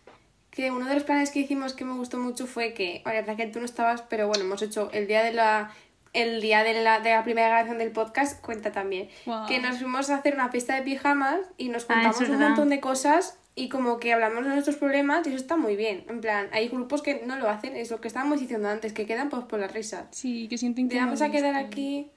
[0.51, 3.27] que uno de los planes que hicimos que me gustó mucho fue que, ahora, la
[3.27, 5.71] verdad que tú no estabas, pero bueno, hemos hecho el día de la
[6.11, 9.09] el día de la, de la primera grabación del podcast cuenta también.
[9.27, 9.47] Guau.
[9.47, 12.31] Que nos fuimos a hacer una fiesta de pijamas y nos Ah, contamos es un
[12.31, 12.47] verdad.
[12.49, 16.03] montón de cosas y como que hablamos de nuestros problemas y eso está muy bien.
[16.09, 19.05] En plan, hay grupos que no lo hacen, es lo que estábamos diciendo antes, que
[19.05, 20.07] quedan pues por la risa.
[20.11, 22.07] Sí, que sienten que Te vamos no a quedar aquí.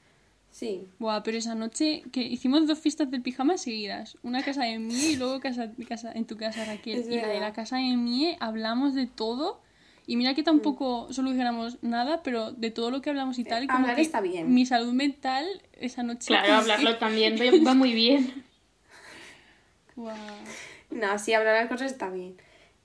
[0.50, 0.86] Sí.
[0.98, 4.18] Buah, pero esa noche que hicimos dos fiestas del pijama seguidas.
[4.22, 7.00] Una casa de mí y luego casa, casa, en tu casa, Raquel.
[7.00, 9.60] Es y la de la casa de mí hablamos de todo.
[10.06, 13.66] Y mira que tampoco solucionamos nada, pero de todo lo que hablamos y tal.
[13.66, 14.52] Como hablar que está bien.
[14.52, 15.46] Mi salud mental
[15.80, 16.26] esa noche.
[16.26, 18.44] Claro, hablarlo también va- va muy bien.
[19.96, 20.14] Buah.
[20.92, 22.36] No, sí, hablar las cosas está bien.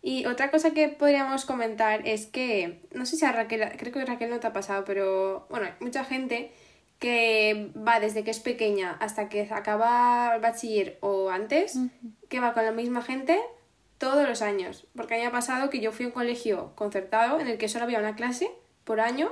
[0.01, 4.01] Y otra cosa que podríamos comentar es que, no sé si a Raquel, creo que
[4.01, 6.51] a Raquel no te ha pasado, pero bueno, mucha gente
[6.99, 11.77] que va desde que es pequeña hasta que acaba el bachiller o antes,
[12.29, 13.39] que va con la misma gente
[13.97, 14.87] todos los años.
[14.95, 17.57] Porque a mí me ha pasado que yo fui a un colegio concertado en el
[17.57, 18.49] que solo había una clase
[18.83, 19.31] por año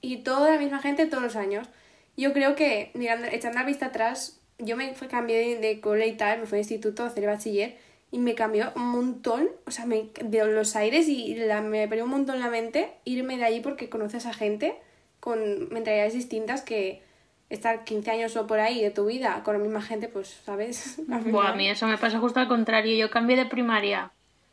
[0.00, 1.68] y toda la misma gente todos los años.
[2.16, 6.06] Yo creo que, mirando, echando la vista atrás, yo me fue, cambié de, de cole
[6.06, 7.85] y tal, me fui al instituto a hacer el bachiller
[8.16, 12.04] y me cambió un montón, o sea, me, de los aires y la, me perdió
[12.04, 14.74] un montón la mente irme de allí porque conoces a gente
[15.20, 17.02] con mentalidades distintas que
[17.50, 20.98] estar 15 años o por ahí de tu vida con la misma gente, pues, ¿sabes?
[21.26, 22.96] Buah, a mí eso me pasa justo al contrario.
[22.96, 24.12] Yo cambié de primaria.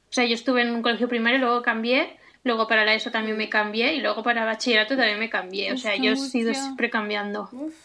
[0.10, 3.38] O sea, yo estuve en un colegio primario, luego cambié, luego para la ESO también
[3.38, 5.72] me cambié y luego para bachillerato también me cambié.
[5.72, 6.66] O sea, yo he sido angustia.
[6.66, 7.48] siempre cambiando.
[7.54, 7.76] Uf,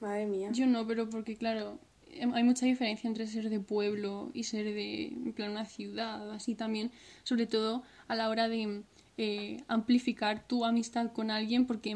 [0.00, 0.48] madre mía.
[0.52, 1.78] Yo no, pero porque, claro,
[2.20, 6.54] hay mucha diferencia entre ser de pueblo y ser de, en plan, una ciudad, así
[6.54, 6.90] también,
[7.24, 8.82] sobre todo a la hora de
[9.18, 11.90] eh, amplificar tu amistad con alguien, porque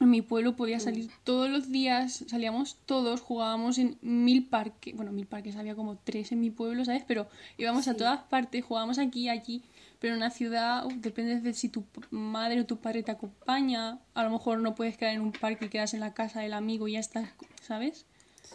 [0.00, 5.10] en mi pueblo podía salir todos los días, salíamos todos, jugábamos en mil parques, bueno,
[5.10, 7.02] mil parques, había como tres en mi pueblo, ¿sabes?
[7.06, 9.62] Pero íbamos a todas partes, jugábamos aquí y allí,
[9.98, 14.22] pero en una ciudad depende de si tu madre o tu padre te acompaña, a
[14.22, 16.86] lo mejor no puedes quedar en un parque y quedas en la casa del amigo
[16.86, 17.30] y ya estás,
[17.60, 18.06] ¿sabes?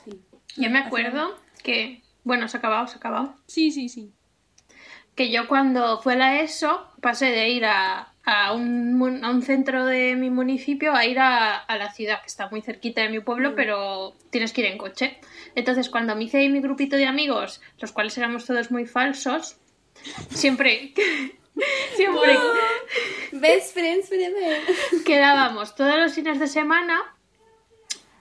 [0.06, 0.22] Sí.
[0.58, 3.36] Yo me acuerdo que Bueno, se ha acabado, se ha acabado.
[3.48, 4.14] Sí, sí, sí.
[5.16, 9.42] Que yo cuando fue a la ESO pasé de ir a, a, un, a un
[9.42, 13.10] centro de mi municipio a ir a, a la ciudad, que está muy cerquita de
[13.10, 15.20] mi pueblo, pero tienes que ir en coche.
[15.56, 19.58] Entonces, cuando me hice ahí mi grupito de amigos, los cuales éramos todos muy falsos,
[20.30, 20.94] siempre,
[21.96, 22.38] siempre
[23.34, 24.62] Best friends forever.
[25.06, 27.00] quedábamos todos los fines de semana,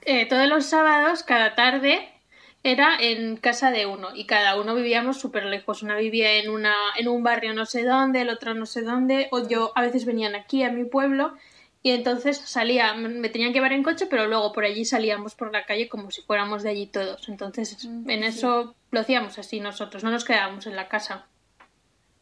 [0.01, 2.12] eh, todos los sábados, cada tarde,
[2.63, 5.83] era en casa de uno y cada uno vivíamos súper lejos.
[5.83, 9.27] Una vivía en, una, en un barrio no sé dónde, el otro no sé dónde,
[9.31, 11.33] o yo a veces venían aquí a mi pueblo
[11.81, 15.51] y entonces salía, me tenían que llevar en coche, pero luego por allí salíamos por
[15.51, 17.27] la calle como si fuéramos de allí todos.
[17.27, 21.27] Entonces en eso lo hacíamos así nosotros, no nos quedábamos en la casa.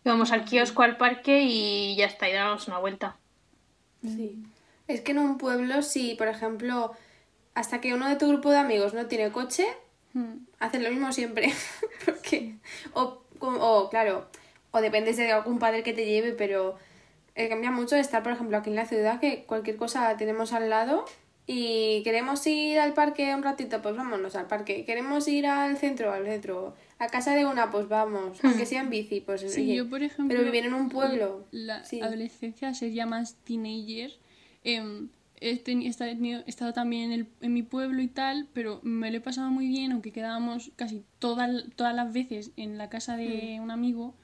[0.03, 3.17] Íbamos al kiosco, al parque y ya está, y dábamos una vuelta.
[4.01, 4.43] Sí.
[4.87, 6.93] Es que en un pueblo, si, por ejemplo,
[7.53, 9.67] hasta que uno de tu grupo de amigos no tiene coche,
[10.13, 10.45] Mm.
[10.59, 11.53] hacen lo mismo siempre.
[12.05, 12.55] Porque,
[12.93, 14.27] o, o, claro,
[14.71, 16.77] o dependes de algún padre que te lleve, pero
[17.35, 20.69] eh, cambia mucho estar, por ejemplo, aquí en la ciudad, que cualquier cosa tenemos al
[20.69, 21.05] lado
[21.47, 24.85] y queremos ir al parque un ratito, pues vámonos al parque.
[24.85, 26.75] Queremos ir al centro, al centro.
[26.99, 28.37] A casa de una, pues vamos.
[28.43, 30.27] Aunque sea en bici, pues Sí, oye, yo, por ejemplo.
[30.29, 31.45] Pero vivir en un pueblo.
[31.51, 31.99] La sí.
[31.99, 34.11] adolescencia sería más teenager.
[34.63, 35.09] em,
[35.41, 38.47] he, he estado, he tenido- he estado también en, el- en mi pueblo y tal,
[38.53, 42.77] pero me lo he pasado muy bien, aunque quedábamos casi todas, todas las veces en
[42.77, 43.63] la casa de Mm.
[43.63, 44.15] un amigo.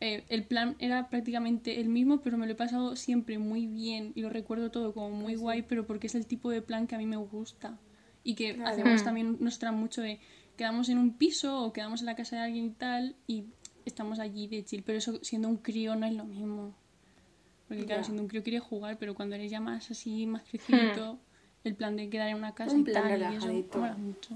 [0.00, 4.12] eh, el plan era prácticamente el mismo, pero me lo he pasado siempre muy bien
[4.14, 6.94] y lo recuerdo todo como muy guay, pero porque es el tipo de plan que
[6.94, 7.78] a mí me gusta.
[8.22, 8.70] Y que Claro.
[8.70, 9.04] hacemos Mm.
[9.04, 10.18] también nos trae mucho de
[10.58, 13.44] quedamos en un piso o quedamos en la casa de alguien y tal y
[13.86, 16.74] estamos allí de chill, pero eso siendo un crío no es lo mismo.
[17.68, 21.18] Porque claro, siendo un crío quieres jugar, pero cuando eres ya más así, más crecidito,
[21.64, 23.78] el plan de quedar en una casa Un y plan tal, y eso relajadito.
[23.98, 24.30] mucho.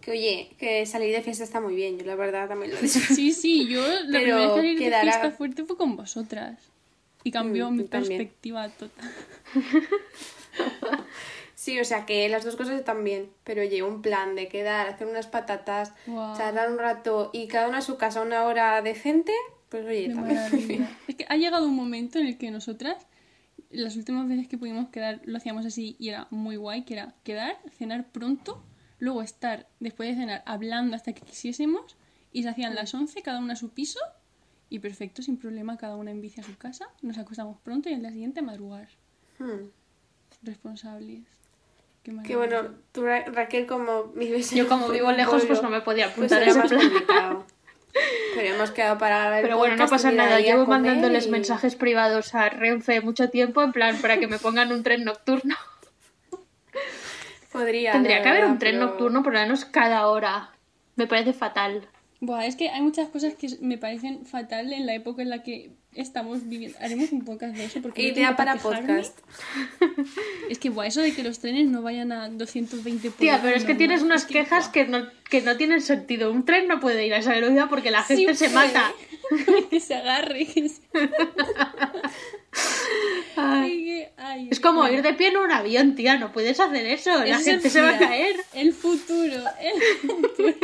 [0.00, 1.98] Que oye, que salir de fiesta está muy bien.
[1.98, 3.14] Yo la verdad también lo disfruto.
[3.14, 5.96] Sí, sí, yo la Pero primera vez que salí de quedará- fiesta fuerte fue con
[5.96, 6.58] vosotras.
[7.24, 8.18] Y cambió Mm, mi también.
[8.18, 9.10] perspectiva total.
[11.54, 14.86] Sí, o sea que las dos cosas están bien, pero oye, un plan de quedar,
[14.88, 16.36] hacer unas patatas, Guau.
[16.36, 19.32] charlar un rato y cada una a su casa una hora decente,
[19.68, 20.88] pues oye, también.
[21.08, 23.06] Es que ha llegado un momento en el que nosotras,
[23.70, 27.14] las últimas veces que pudimos quedar, lo hacíamos así y era muy guay, que era
[27.24, 28.62] quedar, cenar pronto,
[28.98, 31.96] luego estar después de cenar hablando hasta que quisiésemos
[32.32, 34.00] y se hacían las 11, cada una a su piso
[34.70, 37.94] y perfecto, sin problema, cada una en bici a su casa, nos acostamos pronto y
[37.94, 38.88] al día siguiente a madrugar,
[39.38, 39.68] Hmm.
[40.42, 41.22] responsables.
[42.02, 42.36] Qué, maravilla.
[42.38, 46.12] bueno, tú Ra- Raquel como vives en Yo como vivo lejos, pues no me podía
[46.14, 46.76] pues apuntar a ese
[47.06, 47.44] plan.
[48.34, 50.38] Pero hemos quedado para ver Pero bueno, no pasa nada.
[50.40, 54.70] Llevo mandándoles y- mensajes privados a Renfe mucho tiempo en plan para que me pongan
[54.72, 55.56] un tren nocturno.
[57.52, 57.92] Podría.
[57.92, 60.50] Tendría que haber un tren pero- nocturno por lo menos cada hora.
[60.96, 61.88] Me parece fatal.
[62.20, 65.44] Buah, es que hay muchas cosas que me parecen fatal en la época en la
[65.44, 66.76] que estamos viviendo.
[66.80, 69.16] Haremos un podcast de eso porque Idea para podcast.
[70.50, 73.54] Es que, buah, eso de que los trenes no vayan a 220 por Tía, pero
[73.56, 76.32] es que tienes unas es quejas que no, que no tienen sentido.
[76.32, 78.66] Un tren no puede ir a esa velocidad porque la gente Sí se puede.
[78.66, 78.92] mata.
[79.70, 80.46] que se agarre.
[80.46, 80.80] Que se...
[83.36, 86.18] Ay, que- ay, Es como bueno, ir de pie en un avión, tía.
[86.18, 87.10] No puedes hacer eso.
[87.24, 88.34] La es gente se va a caer.
[88.54, 89.36] El futuro.
[89.60, 90.56] El futuro.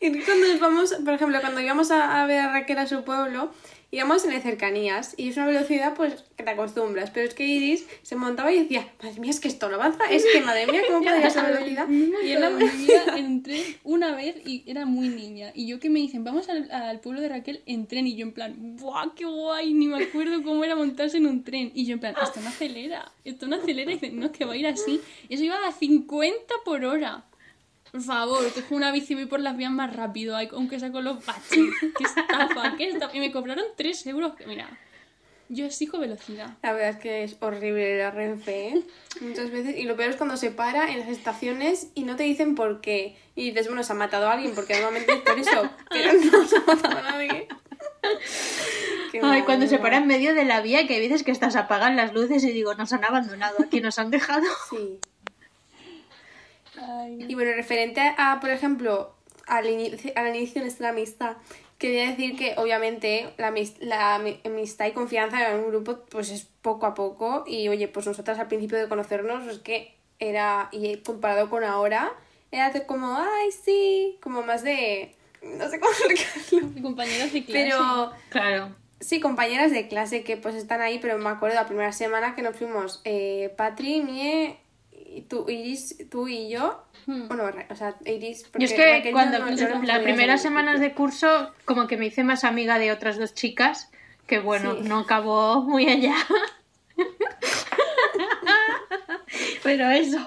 [0.00, 3.50] Y cuando vamos, por ejemplo, cuando íbamos a, a ver a Raquel a su pueblo,
[3.92, 7.86] íbamos en cercanías y es una velocidad pues que te acostumbras, pero es que Iris
[8.02, 10.82] se montaba y decía, madre mía, es que esto no avanza, es que madre mía,
[10.86, 11.88] ¿cómo puede ir a esa velocidad?
[11.88, 15.52] Y en mi vida en un tren una vez y era muy niña.
[15.54, 18.06] Y yo que me dicen, vamos al, al pueblo de Raquel en tren.
[18.06, 19.74] Y yo en plan, ¡buah, qué guay!
[19.74, 21.72] Ni me acuerdo cómo era montarse en un tren.
[21.74, 23.90] Y yo en plan, esto no acelera, esto no acelera.
[23.90, 25.00] Y dicen, no, es que va a ir así.
[25.28, 27.24] Eso iba a 50 por hora.
[27.92, 31.04] Por favor, cojo una bici y voy por las vías más rápido, aunque sea con
[31.04, 31.42] los baches.
[31.98, 32.76] ¡Qué estafa!
[32.76, 33.16] ¿Qué estafa?
[33.16, 34.32] Y me cobraron 3 euros.
[34.46, 34.68] Mira,
[35.48, 36.56] yo exijo velocidad.
[36.62, 38.82] La verdad es que es horrible la Renfe, ¿eh?
[39.20, 39.76] Muchas veces.
[39.76, 42.80] Y lo peor es cuando se para en las estaciones y no te dicen por
[42.80, 43.16] qué.
[43.34, 45.68] Y dices, bueno, se ha matado a alguien, porque normalmente es por eso.
[45.90, 47.48] Pero no se ha matado a nadie.
[49.10, 51.56] Qué Ay, cuando se para en medio de la vía, que hay veces que estás
[51.56, 54.44] apagan las luces y digo, nos han abandonado, aquí nos han dejado.
[54.70, 55.00] Sí.
[56.80, 59.14] Ay, Y bueno, referente a, por ejemplo,
[59.46, 61.36] al inicio, al inicio de nuestra amistad,
[61.78, 66.46] quería decir que obviamente la, la ami- amistad y confianza en un grupo pues es
[66.62, 70.96] poco a poco y oye, pues nosotras al principio de conocernos es que era, y
[70.98, 72.12] comparado con ahora,
[72.52, 77.68] era de como, ay, sí, como más de, no sé cómo explicarlo, compañeras de clase.
[77.70, 78.12] pero...
[78.30, 78.76] Claro.
[79.02, 82.42] Sí, compañeras de clase que pues están ahí, pero me acuerdo la primera semana que
[82.42, 84.58] nos fuimos eh, Patri, Mie
[85.28, 86.84] tú, Iris, tú y yo.
[87.06, 88.44] Bueno, Ra- o sea, Iris.
[88.54, 88.58] Hmm.
[88.58, 92.24] Yo es que Raquel cuando no- las primeras semanas de curso, como que me hice
[92.24, 93.90] más amiga de otras dos chicas,
[94.26, 94.82] que bueno, Sí.
[94.88, 96.14] no acabó muy allá.
[99.62, 100.18] Pero eso.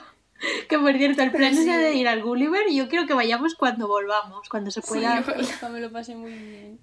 [0.67, 1.63] Que por cierto, el plan sí.
[1.63, 5.21] era de ir al Gulliver y yo quiero que vayamos cuando volvamos, cuando se pueda.
[5.21, 6.79] Porfa, me lo pasé muy bien.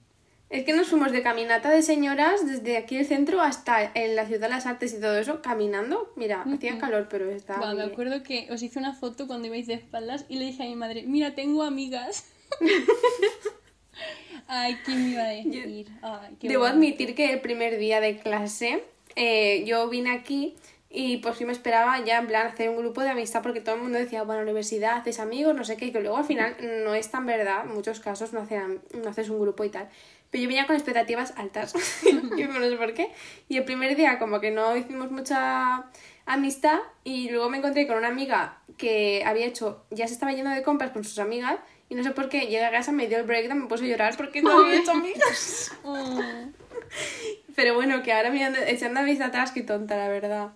[0.51, 4.27] Es que nos fuimos de caminata de señoras desde aquí el centro hasta en la
[4.27, 6.13] ciudad de las artes y todo eso, caminando.
[6.17, 7.61] Mira, hacía calor, pero estaba.
[7.61, 10.65] Buah, me acuerdo que os hice una foto cuando ibais de espaldas y le dije
[10.65, 12.25] a mi madre, mira, tengo amigas.
[14.49, 15.87] Ay, ¿quién me iba a decir?
[16.03, 18.83] Ay, qué Debo admitir que el primer día de clase
[19.15, 20.57] eh, yo vine aquí
[20.93, 23.77] y pues sí me esperaba ya en plan hacer un grupo de amistad porque todo
[23.77, 26.57] el mundo decía, bueno, universidad, haces amigos, no sé qué, y que luego al final
[26.85, 29.89] no es tan verdad, en muchos casos no, hacen, no haces un grupo y tal.
[30.31, 31.75] Pero yo venía con expectativas altas,
[32.07, 33.11] y no sé por qué.
[33.49, 35.87] Y el primer día como que no hicimos mucha
[36.27, 40.51] amistad y luego me encontré con una amiga que había hecho, ya se estaba yendo
[40.51, 43.19] de compras con sus amigas y no sé por qué, llegué a casa, me dio
[43.19, 45.73] el breakdown, me puse a llorar porque no había hecho amigas.
[47.57, 50.53] Pero bueno, que ahora mirando, echando a vista atrás, qué tonta, la verdad.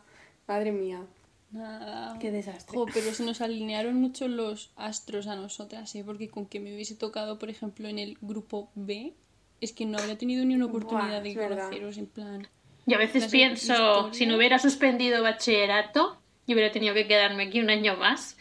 [0.47, 1.03] Madre mía.
[1.51, 2.19] Nada.
[2.19, 2.77] Qué desastre.
[2.77, 6.03] Jo, pero se nos alinearon mucho los astros a nosotras, ¿eh?
[6.05, 9.15] Porque con que me hubiese tocado, por ejemplo, en el grupo B,
[9.64, 12.48] es que no habría tenido ni una oportunidad Buah, de conoceros, en plan...
[12.87, 17.61] Y a veces pienso, si no hubiera suspendido bachillerato, yo hubiera tenido que quedarme aquí
[17.61, 18.37] un año más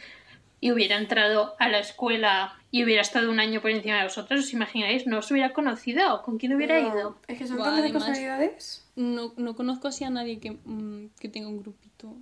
[0.59, 4.41] y hubiera entrado a la escuela y hubiera estado un año por encima de vosotros,
[4.41, 5.07] ¿os imagináis?
[5.07, 7.17] No os hubiera conocido, ¿con quién hubiera No, ido?
[7.27, 8.86] Es que son Buah, tantas además- casualidades.
[8.97, 12.17] No, no conozco así a nadie que, mm, que tenga un grupito.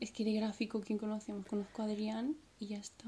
[0.00, 1.46] Es que de gráfico, ¿quién conocemos?
[1.46, 3.06] Conozco a Adrián y ya está.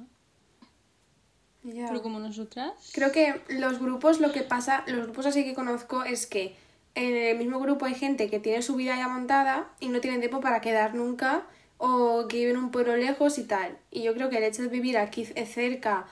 [1.62, 2.72] Pero como nosotras...
[2.92, 6.54] Creo que los grupos, lo que pasa, los grupos así que conozco es que
[6.94, 10.20] en el mismo grupo hay gente que tiene su vida ya montada y no tienen
[10.20, 11.46] tiempo para quedar nunca
[11.78, 13.76] o que viven un pueblo lejos y tal.
[13.90, 16.06] Y yo creo que el hecho de vivir aquí cerca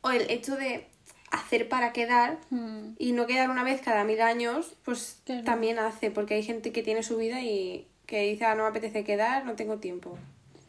[0.00, 0.86] o el hecho de
[1.30, 5.44] hacer para quedar mm, y no quedar una vez cada mil años, pues Claro.
[5.44, 8.68] también hace, porque hay gente que tiene su vida y que dice, ah, no me
[8.68, 10.18] apetece quedar, no tengo tiempo.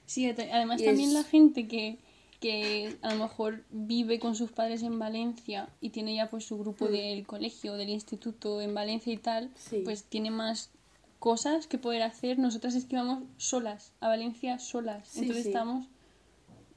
[0.06, 1.98] Sí, ade- además Y también es- la gente que,
[2.46, 6.60] que a lo mejor vive con sus padres en Valencia y tiene ya pues su
[6.60, 9.52] grupo del colegio, del instituto en Valencia y tal, Mm.
[9.56, 9.82] Sí.
[9.84, 10.70] pues tiene más
[11.18, 12.38] cosas que poder hacer.
[12.38, 15.08] Nosotras es que vamos solas, a Valencia solas.
[15.08, 15.50] Sí, Entonces sí.
[15.50, 15.88] estamos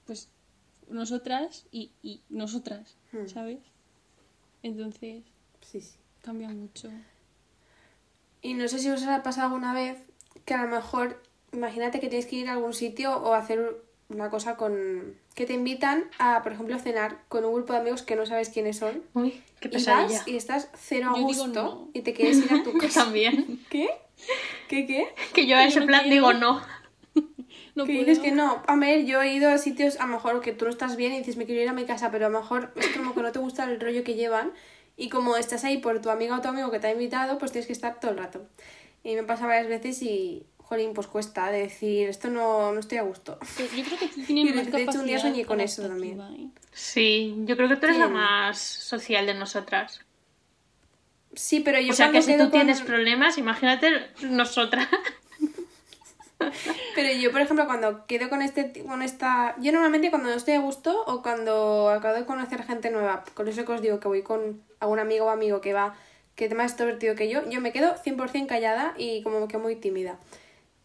[0.06, 0.30] pues
[0.88, 3.26] nosotras y, y nosotras, Hmm.
[3.26, 3.58] ¿sabes?
[4.62, 5.22] Entonces
[5.60, 5.96] Sí, sí.
[6.22, 6.88] cambia mucho.
[8.40, 9.98] Y no sé si os ha pasado alguna vez
[10.46, 14.30] que a lo mejor, imagínate que tienes que ir a algún sitio o hacer una
[14.30, 15.16] cosa con...
[15.34, 18.48] que te invitan a, por ejemplo, cenar con un grupo de amigos que no sabes
[18.48, 19.02] quiénes son.
[19.14, 20.18] Uy, qué y pesadilla.
[20.18, 21.90] vas y estás cero a gusto no.
[21.92, 23.04] y te quieres ir a tu Yo casa.
[23.04, 23.60] también.
[23.70, 23.88] ¿Qué?
[24.68, 25.08] ¿Qué qué?
[25.32, 26.14] Que yo a ese no plan quiero.
[26.14, 26.60] digo no.
[27.74, 28.60] No que dices que no.
[28.66, 31.12] A ver, yo he ido a sitios, a lo mejor que tú no estás bien
[31.12, 33.22] y dices, me quiero ir a mi casa, pero a lo mejor es como que
[33.22, 34.50] no te gusta el rollo que llevan.
[34.96, 37.52] Y como estás ahí por tu amiga o tu amigo que te ha invitado, pues
[37.52, 38.44] tienes que estar todo el rato.
[39.04, 42.98] Y me pasa varias veces y, jolín, pues cuesta de decir, esto no, no estoy
[42.98, 43.38] a gusto.
[43.56, 46.48] Pero yo creo que tú tienes más de hecho, un día soñé con eso ¿eh?
[46.72, 50.00] Sí, yo creo que tú eres la más social de nosotras.
[51.34, 54.88] Sí, pero yo o sea cuando que si tú tienes problemas, imagínate nosotras.
[56.94, 59.56] Pero yo, por ejemplo, cuando quedo con este con esta.
[59.58, 63.48] Yo normalmente cuando no estoy a gusto o cuando acabo de conocer gente nueva, con
[63.48, 65.96] eso que os digo que voy con algún amigo o amigo que va,
[66.36, 69.76] que es más extrovertido que yo, yo me quedo 100% callada y como que muy
[69.76, 70.18] tímida.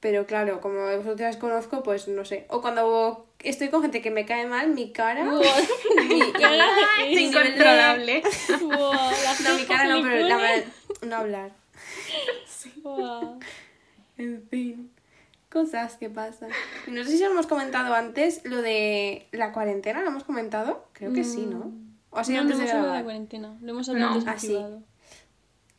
[0.03, 2.45] Pero claro, como vosotras conozco, pues no sé.
[2.49, 5.23] O cuando estoy con gente que me cae mal, mi cara.
[6.99, 8.21] Es mi incontrolable.
[8.49, 10.63] La No, mi cara no, pero la verdad,
[11.07, 11.51] no hablar.
[14.17, 14.91] En fin,
[15.49, 16.49] cosas que pasan.
[16.87, 20.85] No sé si lo hemos comentado antes, lo de la cuarentena, ¿lo hemos comentado?
[20.93, 21.71] Creo que sí, ¿no?
[22.11, 23.03] O ha sido No, no antes de hemos hablado de grabar.
[23.05, 23.57] cuarentena.
[23.61, 24.15] Lo hemos hablado No.
[24.19, 24.57] antes Ah, sí.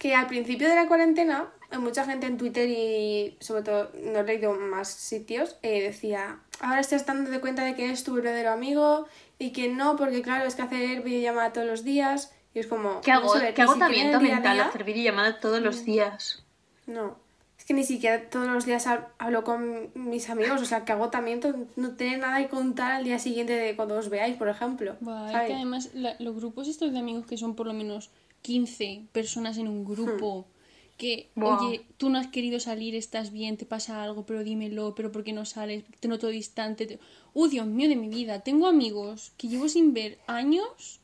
[0.05, 4.19] Que al principio de la cuarentena, eh, mucha gente en Twitter y sobre todo, no
[4.19, 8.13] he leído más sitios, eh, decía, ahora estás dando de cuenta de que es tu
[8.13, 9.07] verdadero amigo
[9.39, 13.01] y que no, porque claro, es que hacer videollamada todos los días y es como...
[13.01, 16.45] Qué, agotamiento mental día- hacer videollamada todos los días.
[16.87, 17.17] No,
[17.59, 20.93] es que ni siquiera todos los días hab- hablo con mis amigos, o sea, que
[20.93, 24.97] agotamiento no tener nada que contar al día siguiente de cuando os veáis, por ejemplo.
[25.01, 25.49] Buah, es ¿sabes?
[25.49, 28.11] que además la- los grupos estos de amigos que son por lo menos
[28.49, 28.89] 15
[29.19, 30.47] personas en un grupo,
[31.01, 31.15] que,
[31.63, 35.25] oye, tú no has querido salir, estás bien, te pasa algo, pero dímelo, pero ¿por
[35.25, 35.83] qué no sales?
[36.01, 36.87] Te noto distante.
[36.87, 37.01] te-
[37.33, 38.41] ¡Uh, Dios mío de mi vida!
[38.49, 41.01] Tengo amigos que llevo sin ver años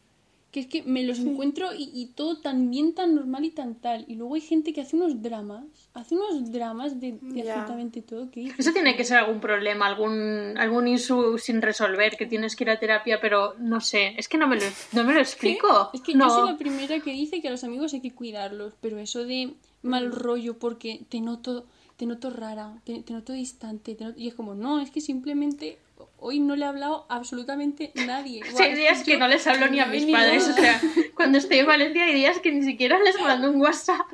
[0.51, 3.76] que es que me los encuentro y, y todo tan bien, tan normal y tan
[3.76, 4.05] tal.
[4.09, 8.30] Y luego hay gente que hace unos dramas, hace unos dramas de, de absolutamente todo.
[8.32, 12.64] Que Eso tiene que ser algún problema, algún, algún issue sin resolver, que tienes que
[12.64, 15.90] ir a terapia, pero no sé, es que no me lo, no me lo explico.
[15.92, 16.28] Es que no.
[16.28, 19.24] yo soy la primera que dice que a los amigos hay que cuidarlos, pero eso
[19.24, 21.64] de mal rollo porque te noto,
[21.96, 25.01] te noto rara, te, te noto distante, te noto- y es como, no, es que
[25.01, 25.78] simplemente
[26.18, 28.42] hoy no le he hablado a absolutamente nadie.
[28.59, 30.48] Hay días que no les hablo ni a no mis padres.
[30.48, 30.80] O sea,
[31.14, 34.07] cuando estoy en Valencia hay días que ni siquiera les mando un WhatsApp.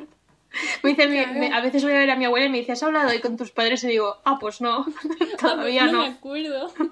[0.83, 2.73] Me dice mi- me- a veces voy a ver a mi abuela y me dice,
[2.73, 3.85] ¿has hablado hoy con tus padres?
[3.85, 6.01] Y digo, ah, pues no, Ah, pues todavía no.
[6.03, 6.15] me no.
[6.15, 6.73] acuerdo.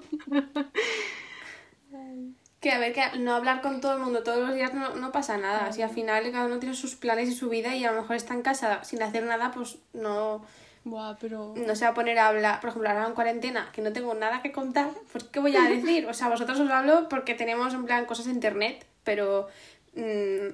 [2.61, 5.11] Que a ver, que no hablar con todo el mundo todos los días no, no
[5.11, 5.71] pasa nada.
[5.71, 8.15] Si al final cada uno tiene sus planes y su vida y a lo mejor
[8.15, 10.43] está en casa sin hacer nada, pues no,
[10.85, 11.53] Buah, pero...
[11.57, 12.61] no se va a poner a hablar.
[12.61, 15.63] Por ejemplo, ahora en cuarentena, que no tengo nada que contar, pues ¿qué voy a
[15.69, 16.05] decir?
[16.05, 19.47] O sea, vosotros os hablo porque tenemos en plan cosas en internet, pero
[19.95, 20.53] mm,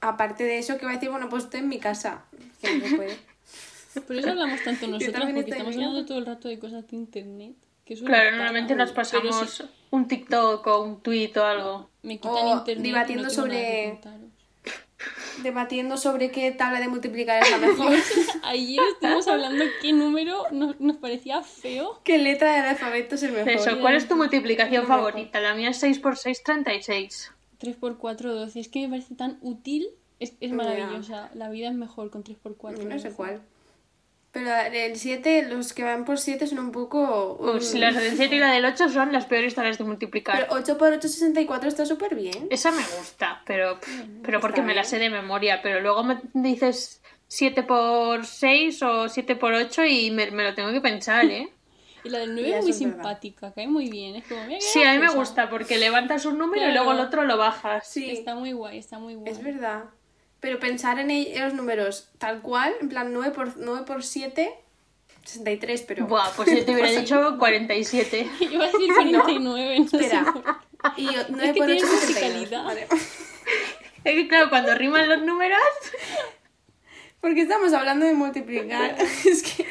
[0.00, 1.10] aparte de eso, ¿qué voy a decir?
[1.10, 2.24] Bueno, pues estoy en mi casa.
[2.60, 3.16] Que no se puede.
[4.06, 6.86] Por eso hablamos tanto nosotras, también porque estoy estamos hablando todo el rato de cosas
[6.88, 7.54] de internet.
[7.84, 11.90] Que eso Claro, no normalmente nos pasamos si un TikTok o un tweet o algo.
[12.02, 14.41] me quitan O internet debatiendo no tengo nada que sobre-.
[15.42, 17.92] Debatiendo sobre qué tabla de multiplicar es la mejor,
[18.42, 22.00] Ayer estuvimos hablando qué número nos, nos parecía feo.
[22.04, 23.48] qué letra del alfabeto es el mejor.
[23.48, 25.40] Eso, ¿cuál es tu multiplicación favorita?
[25.40, 27.32] La mía es 6 por 6, 36.
[27.60, 28.60] 3x4, 12.
[28.60, 29.88] Es que me parece tan útil.
[30.20, 31.30] Es, es maravillosa.
[31.34, 32.78] La vida es mejor con 3x4.
[32.84, 33.12] No sé 12.
[33.12, 33.42] cuál.
[34.32, 37.36] Pero el 7, los que van por 7 son un poco...
[37.38, 40.36] Pues mm, la del 7 y la del 8 son las peores tablas de multiplicar.
[40.48, 42.46] Pero 8 por 8, 64 está súper bien.
[42.48, 43.78] Esa me gusta, pero,
[44.22, 44.90] pero porque Está me la bien.
[44.90, 45.60] sé de memoria.
[45.62, 50.54] Pero luego me dices 7 por 6 o 7 por 8 y me, me lo
[50.54, 51.50] tengo que pensar, ¿eh?
[52.04, 54.16] Y la del 9 Ya, es muy simpática, cae muy bien.
[54.16, 56.84] Es como, mira Sí, a mí me gusta porque levantas un número y Claro.
[56.86, 57.86] luego el otro lo bajas.
[57.86, 59.30] Sí, Está muy guay, está muy guay.
[59.30, 59.84] es verdad.
[60.42, 64.02] Pero pensar en, el- en los números tal cual, en plan 9 por, 9 por
[64.04, 64.52] 7,
[65.24, 66.06] 63, pero...
[66.08, 68.28] Buah, pues yo te hubiera dicho 47.
[68.50, 70.24] Iba a decir 49, no, sé Espera.
[70.32, 70.44] por.
[70.96, 72.00] Y yo, 9 Es que por 8, tienes 72.
[72.08, 72.64] musicalidad.
[72.64, 72.86] Vale.
[74.04, 75.58] Es que claro, cuando riman los números...
[77.20, 78.96] Porque estamos hablando de multiplicar.
[79.24, 79.64] es que...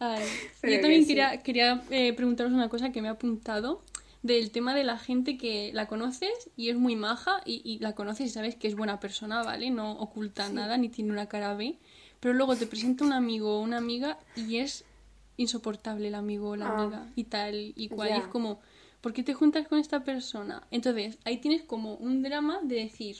[0.00, 0.20] Ay,
[0.64, 1.06] yo que también sí.
[1.08, 3.84] quería, quería eh, preguntaros una cosa que me ha apuntado
[4.24, 7.94] del tema de la gente que la conoces y es muy maja y, y la
[7.94, 9.70] conoces y sabes que es buena persona, ¿vale?
[9.70, 11.76] No oculta nada ni tiene una cara B,
[12.20, 14.84] pero luego te presenta un amigo o una amiga y es
[15.36, 16.80] insoportable el amigo o la Ah.
[16.82, 18.10] amiga y tal y cual.
[18.10, 18.60] Y es como,
[19.02, 20.66] ¿por qué te juntas con esta persona?
[20.70, 23.16] Entonces, ahí tienes como un drama de decir,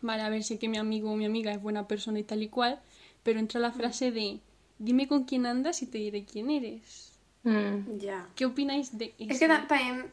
[0.00, 2.40] vale, a ver, sé que mi amigo o mi amiga es buena persona y tal
[2.42, 2.80] y cual,
[3.24, 4.38] pero entra la frase de,
[4.78, 7.13] dime con quién andas y te diré quién eres.
[7.44, 7.98] Mm.
[7.98, 8.26] Ya.
[8.34, 9.32] ¿Qué opináis de eso?
[9.32, 10.10] Es que ta- también,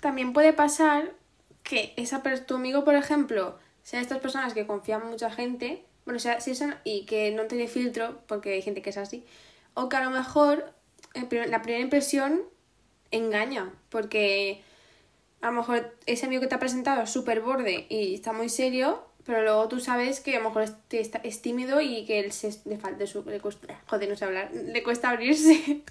[0.00, 1.12] también puede pasar
[1.62, 5.84] que esa tu amigo, por ejemplo, sea de estas personas que confían en mucha gente,
[6.04, 9.24] bueno, sea, si son, y que no tiene filtro, porque hay gente que es así,
[9.74, 10.72] o que a lo mejor
[11.14, 12.42] la primera impresión
[13.10, 14.62] engaña, porque
[15.40, 18.48] a lo mejor ese amigo que te ha presentado es súper borde y está muy
[18.48, 22.20] serio, pero luego tú sabes que a lo mejor es, está- es tímido y que
[22.20, 25.82] él se, le falta su, le cuesta, joder, no sé hablar, le cuesta abrirse.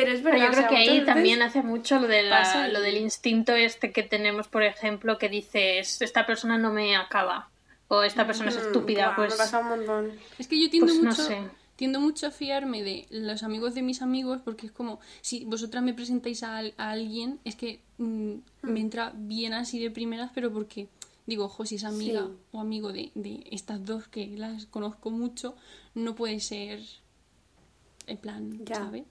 [0.00, 0.38] Pero es verdad.
[0.38, 2.96] Pero yo o creo sea, que ahí también hace mucho lo, de la- lo del
[2.96, 7.50] instinto este que tenemos, por ejemplo, que dices, esta persona no me acaba,
[7.88, 9.32] o esta persona es estúpida, pues...
[9.32, 10.12] Me pasa un montón.
[10.38, 11.22] Es que yo tiendo Pues no mucho...
[11.24, 11.38] sé.
[11.76, 15.80] Tiendo mucho a fiarme de los amigos de mis amigos porque es como, si vosotras
[15.84, 18.32] me presentáis a, al- a alguien, es que mm,
[18.62, 20.88] me entra bien así de primeras, pero porque
[21.26, 22.32] digo, ojo, si es amiga Sí.
[22.50, 25.54] o amigo de, de estas dos que las conozco mucho,
[25.94, 26.80] no puede ser
[28.08, 28.74] en plan, Ya.
[28.76, 29.04] ¿sabes?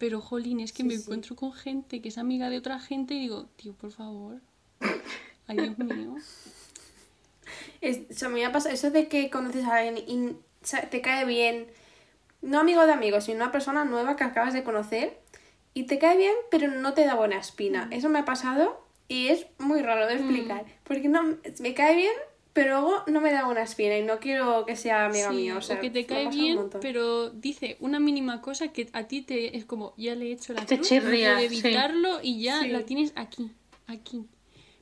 [0.00, 1.02] Pero, jolín, es que Sí, me sí.
[1.02, 4.40] encuentro con gente que es amiga de otra gente y digo, tío, por favor.
[5.46, 6.16] Ay, Dios mío.
[7.82, 10.36] Es, o sea, me ha pasado eso de que conoces a alguien y
[10.88, 11.66] te cae bien,
[12.40, 15.20] no amigo de amigos, sino una persona nueva que acabas de conocer
[15.74, 17.86] y te cae bien, pero no te da buena espina.
[17.86, 17.92] Mm.
[17.92, 20.64] Eso me ha pasado y es muy raro de explicar.
[20.84, 22.14] Porque no me cae bien,
[22.52, 25.56] pero luego no me da buena espina y no quiero que sea amiga Sí, mía.
[25.56, 29.56] O, sea, que te cae bien, pero dice una mínima cosa que a ti te
[29.56, 31.58] es como, ya le he hecho la Te cruz, chirría, no puedo sí.
[31.60, 32.68] evitarlo y ya Sí.
[32.68, 33.50] la tienes aquí,
[33.86, 34.24] aquí.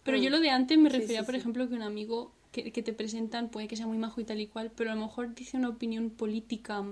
[0.02, 0.20] Pero Mm.
[0.22, 1.40] yo lo de antes me refería, sí, por sí.
[1.40, 4.40] ejemplo, que un amigo que, que te presentan puede que sea muy majo y tal
[4.40, 6.82] y cual, pero a lo mejor dice una opinión política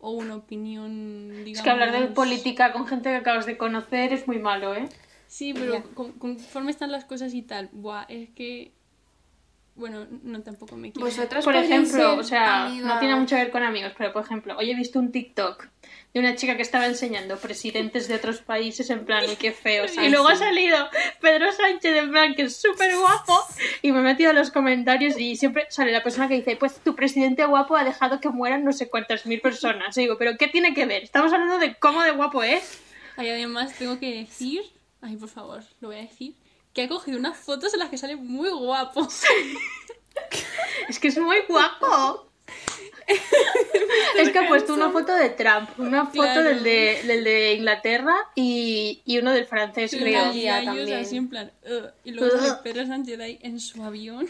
[0.00, 1.56] o una opinión, digamos...
[1.58, 4.88] Es que hablar de política con gente que acabas de conocer es muy malo, ¿eh?
[5.26, 8.72] Sí, pero con- conforme están las cosas y tal, buah, es que
[9.78, 11.06] Bueno, no tampoco me quiero.
[11.06, 14.24] Vosotras Por ejemplo, o sea, amigas- no tiene mucho que ver con amigos, pero por
[14.24, 15.66] ejemplo, hoy he visto un TikTok
[16.12, 19.92] de una chica que estaba enseñando presidentes de otros países en plan, qué feos.
[20.02, 20.76] Y luego ha salido
[21.20, 23.38] Pedro Sánchez en plan, que es súper guapo,
[23.82, 26.74] y me he metido en los comentarios y siempre sale la persona que dice, pues
[26.82, 29.96] tu presidente guapo ha dejado que mueran no sé cuántas mil personas.
[29.96, 31.04] Y digo, pero ¿qué tiene que ver?
[31.04, 32.80] Estamos hablando de cómo de guapo es.
[33.16, 34.62] Ay, además tengo que decir,
[35.02, 36.34] ay, por favor, lo voy a decir,
[36.78, 39.08] que ha cogido unas fotos en las que sale muy guapo.
[40.88, 42.30] Es que es muy guapo.
[44.16, 46.42] es que ha puesto una foto de Trump, una foto Claro.
[46.44, 50.24] del, de, del de Inglaterra y, y uno del francés, Y creo.
[50.32, 50.98] gallos también.
[51.00, 51.52] así en plan,
[52.04, 52.62] y luego Ugh.
[52.62, 54.28] Pedro Sánchez ahí en su avión.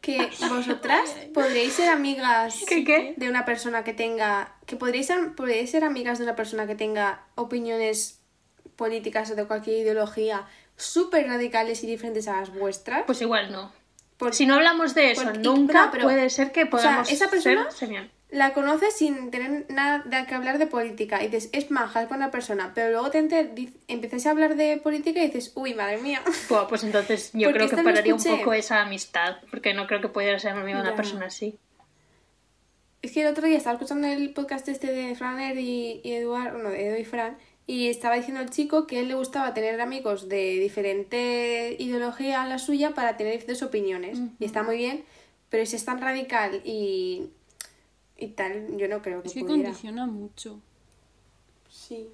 [0.00, 3.14] Que vosotras podríais ser amigas ¿Qué, qué?
[3.16, 4.54] de una persona que tenga.
[4.66, 8.20] Que podríais ser, podríais ser amigas de una persona que tenga opiniones
[8.76, 10.46] políticas o de cualquier ideología
[10.76, 13.04] súper radicales y diferentes a las vuestras.
[13.06, 13.72] Pues igual no.
[14.32, 17.10] Si no hablamos de eso Porque- nunca, no, pero- puede ser que o sea, podamos
[17.12, 21.48] esa persona- ser la conoces sin tener nada de que hablar de política y dices,
[21.52, 25.26] es maja, es buena persona, pero luego te enter- empiezas a hablar de política y
[25.26, 26.22] dices, uy, madre mía.
[26.48, 30.08] Buah, pues entonces yo creo que pararía un poco esa amistad, porque no creo que
[30.08, 31.56] pudiera ser amigo de una persona así.
[33.02, 36.58] Es que el otro día estaba escuchando el podcast este de Franer y, y Eduardo,
[36.58, 39.52] no, de Edu y Fran, y estaba diciendo el chico que a él le gustaba
[39.54, 44.18] tener amigos de diferente ideología a la suya para tener diferentes opiniones.
[44.38, 45.04] Y está muy bien,
[45.50, 47.24] pero si es tan radical y,
[48.16, 49.64] y tal, yo no creo que Es que pudiera.
[49.64, 50.60] condiciona mucho.
[51.68, 52.08] Sí.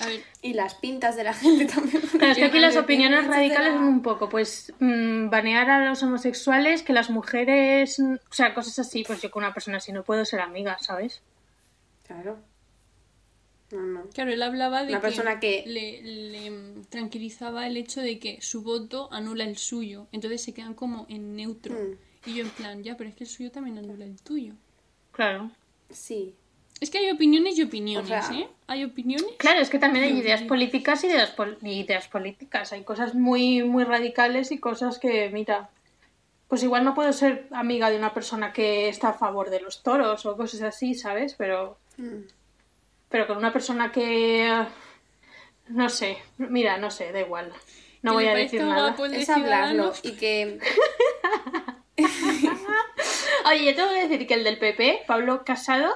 [0.00, 2.02] A ver, Y las pintas de la gente también.
[2.12, 6.02] Claro, es que aquí las opiniones radicales son un poco, pues, mm, banear a los
[6.02, 10.04] homosexuales, que las mujeres, o sea, cosas así, pues yo con una persona así no
[10.04, 11.20] puedo ser amiga, ¿sabes?
[12.06, 12.36] Claro.
[13.70, 14.02] No, no.
[14.14, 18.40] claro, él hablaba de Una que, persona que- le, le, tranquilizaba el hecho de que
[18.40, 20.06] su voto anula el suyo.
[20.12, 21.74] Entonces se quedan como en neutro.
[21.74, 22.28] Mm.
[22.30, 24.54] Y yo en plan, ya, pero es que el suyo también anula el tuyo.
[25.12, 25.50] Claro.
[25.90, 26.34] Sí.
[26.80, 28.48] Es que hay opiniones y opiniones, O sea- ¿eh?
[28.68, 29.32] Hay opiniones.
[29.38, 32.72] Claro, es que también hay ideas políticas y ideas, pol- y ideas políticas.
[32.72, 35.70] Hay cosas muy, muy radicales y cosas que, mira,
[36.48, 39.82] pues igual no puedo ser amiga de una persona que está a favor de los
[39.82, 41.34] toros o cosas así, ¿sabes?
[41.34, 42.20] Pero, Mm.
[43.08, 44.66] Pero con una persona que,
[45.68, 47.52] no sé, mira, no sé, da igual.
[48.02, 48.92] No voy a decir nada.
[48.92, 50.58] de Es hablarlo y que...
[53.50, 55.92] Oye, yo tengo que decir que el del PP, Pablo Casado,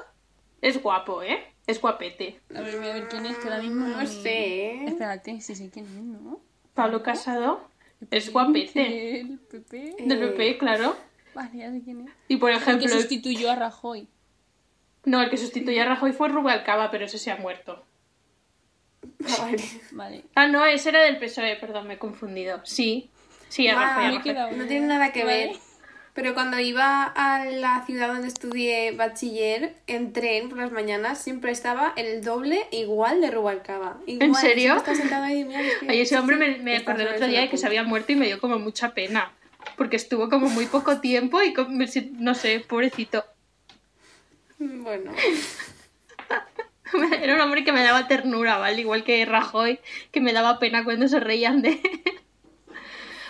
[0.60, 1.44] es guapo, ¿eh?
[1.66, 2.40] Es guapete.
[2.54, 4.84] A ver, voy a ver quién es, que ahora mismo No sé, ¿eh?
[4.86, 6.40] Espérate, sí sé quién es, ¿no?
[6.74, 7.68] Pablo Casado
[8.10, 9.20] es guapete.
[9.20, 9.96] El PP.
[10.00, 10.96] Del PP, claro.
[11.34, 12.12] Vale, ya sé quién es.
[12.28, 14.08] Y por El que ejemplo, sustituyó a Rajoy.
[15.04, 17.84] No, el que sustituyó a Rajoy fue Rubalcaba, pero ese se ha muerto.
[19.24, 19.64] Ah, vale.
[19.92, 20.24] Vale.
[20.34, 22.60] Ah, no, ese era del PSOE, perdón, me he confundido.
[22.64, 23.10] Sí,
[23.48, 25.46] sí, a Ah, Rajoy, a quedado- No tiene nada que Vale.
[25.48, 25.56] ver.
[26.14, 31.52] Pero cuando iba a la ciudad donde estudié bachiller, en tren por las mañanas, siempre
[31.52, 33.96] estaba el doble igual de Rubalcaba.
[34.06, 34.76] Igual, ¿En serio?
[34.76, 37.40] Está sentado ahí, mira, es que- Ay, ese hombre me, me acordé el otro día
[37.40, 39.32] de que se había muerto y me dio como mucha pena.
[39.78, 41.54] Porque estuvo como muy poco tiempo y
[42.18, 43.24] no sé, pobrecito.
[44.82, 45.12] Bueno,
[47.22, 48.80] Era un hombre que me daba ternura, ¿vale?
[48.80, 49.78] Igual que Rajoy,
[50.10, 51.80] que me daba pena cuando se reían de...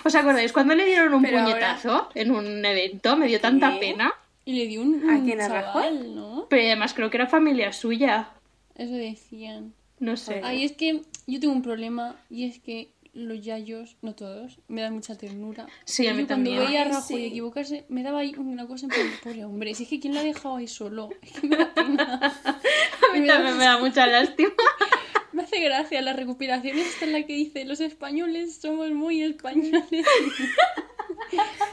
[0.04, 3.16] ¿Os acordáis cuando le dieron un Pero ahora- puñetazo en un evento?
[3.16, 3.78] Me dio tanta ¿Qué?
[3.78, 4.12] pena.
[4.44, 6.08] Y le dio un, ¿A un quién, a chaval, Rajoy?
[6.08, 6.46] ¿no?
[6.50, 8.30] Pero además creo que era familia suya.
[8.74, 9.72] Eso decían.
[10.00, 10.40] No sé.
[10.42, 14.80] Ay, es que yo tengo un problema y es que los yayos, no todos, me
[14.82, 15.66] dan mucha ternura.
[15.84, 16.66] Sí, a Y mí yo cuando también.
[16.66, 17.26] veía a Rajoy sí.
[17.26, 20.20] equivocarse, me daba ahí una cosa en plan, pobre hombre, si es que ¿quién lo
[20.20, 21.10] ha dejado ahí solo?
[21.22, 22.20] Es que me da pena.
[23.12, 24.50] A mí también me da mucha lástima.
[25.32, 30.04] Me hace gracia la recuperación esta en la que dice los españoles somos muy españoles.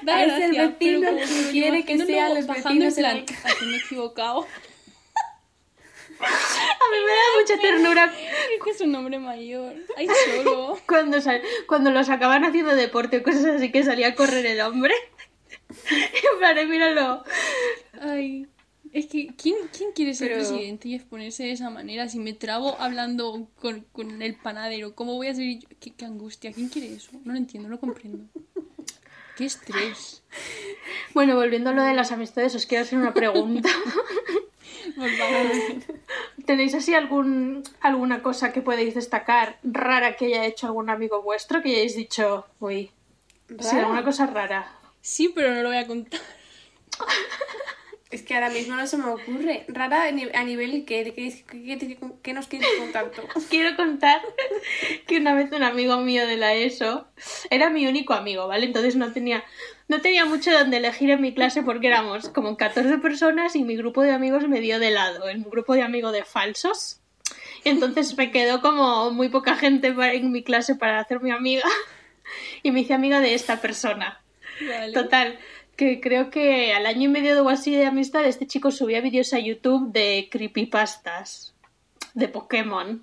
[0.01, 2.89] Da Es el gracia, pero vecino como que me quiere que luego los bajando en
[2.89, 4.47] vecinos en plan, la "Aquí me he equivocado.
[6.21, 8.13] A mí me da mucha ternura
[8.55, 9.73] Es que es un hombre mayor.
[9.95, 10.07] Ay,
[10.43, 10.77] solo.
[10.87, 14.61] cuando, sal- cuando los acaban haciendo deporte o cosas así que salía a correr el
[14.61, 14.93] hombre.
[15.89, 17.23] En plan, míralo.
[18.01, 18.47] Ay.
[18.91, 22.09] Es que, ¿quién, quién quiere ser Pero- presidente y exponerse de esa manera?
[22.09, 25.67] Si me trabo hablando con, con el panadero, ¿cómo voy a ser yo?
[25.79, 26.51] ¿Qué, qué angustia.
[26.51, 27.11] ¿Quién quiere eso?
[27.23, 28.25] No lo entiendo, no lo comprendo.
[29.37, 30.23] Qué estrés.
[31.13, 33.69] Bueno, volviendo a lo de las amistades, os quiero hacer una pregunta.
[34.99, 35.95] Favor.
[36.45, 41.61] ¿Tenéis así algún, alguna cosa que podéis destacar rara que haya hecho algún amigo vuestro
[41.61, 42.91] que hayáis dicho, uy,
[43.47, 43.79] sí, ¿Rara?
[43.81, 44.71] alguna cosa rara?
[45.01, 46.19] Sí, pero no lo voy a contar.
[48.11, 49.65] Es que ahora mismo no se me ocurre.
[49.67, 53.21] Rara a ni- a nivel que, que, que, que- nos quieres contar tú.
[53.35, 54.19] Os quiero contar
[55.05, 57.07] que una vez un amigo mío de la ESO
[57.51, 58.65] era mi único amigo, ¿vale?
[58.65, 59.43] Entonces no tenía,
[59.87, 63.75] no tenía mucho donde elegir en mi clase porque éramos como 14 personas y mi
[63.75, 67.01] grupo de amigos me dio de lado, el grupo de amigos de falsos.
[67.63, 71.67] Entonces me quedó como muy poca gente en mi clase para hacerme amiga
[72.63, 74.19] y me hice amiga de esta persona.
[74.67, 74.93] Vale.
[74.93, 75.39] Total,
[75.79, 79.31] que creo que al año y medio o así de amistad este chico subía vídeos
[79.31, 81.53] a YouTube de creepypastas
[82.13, 83.01] de Pokémon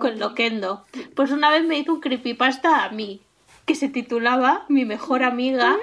[0.00, 0.84] con Loquendo.
[1.14, 3.20] Pues una vez me hizo un creepypasta a mí
[3.64, 5.76] que se titulaba Mi mejor amiga.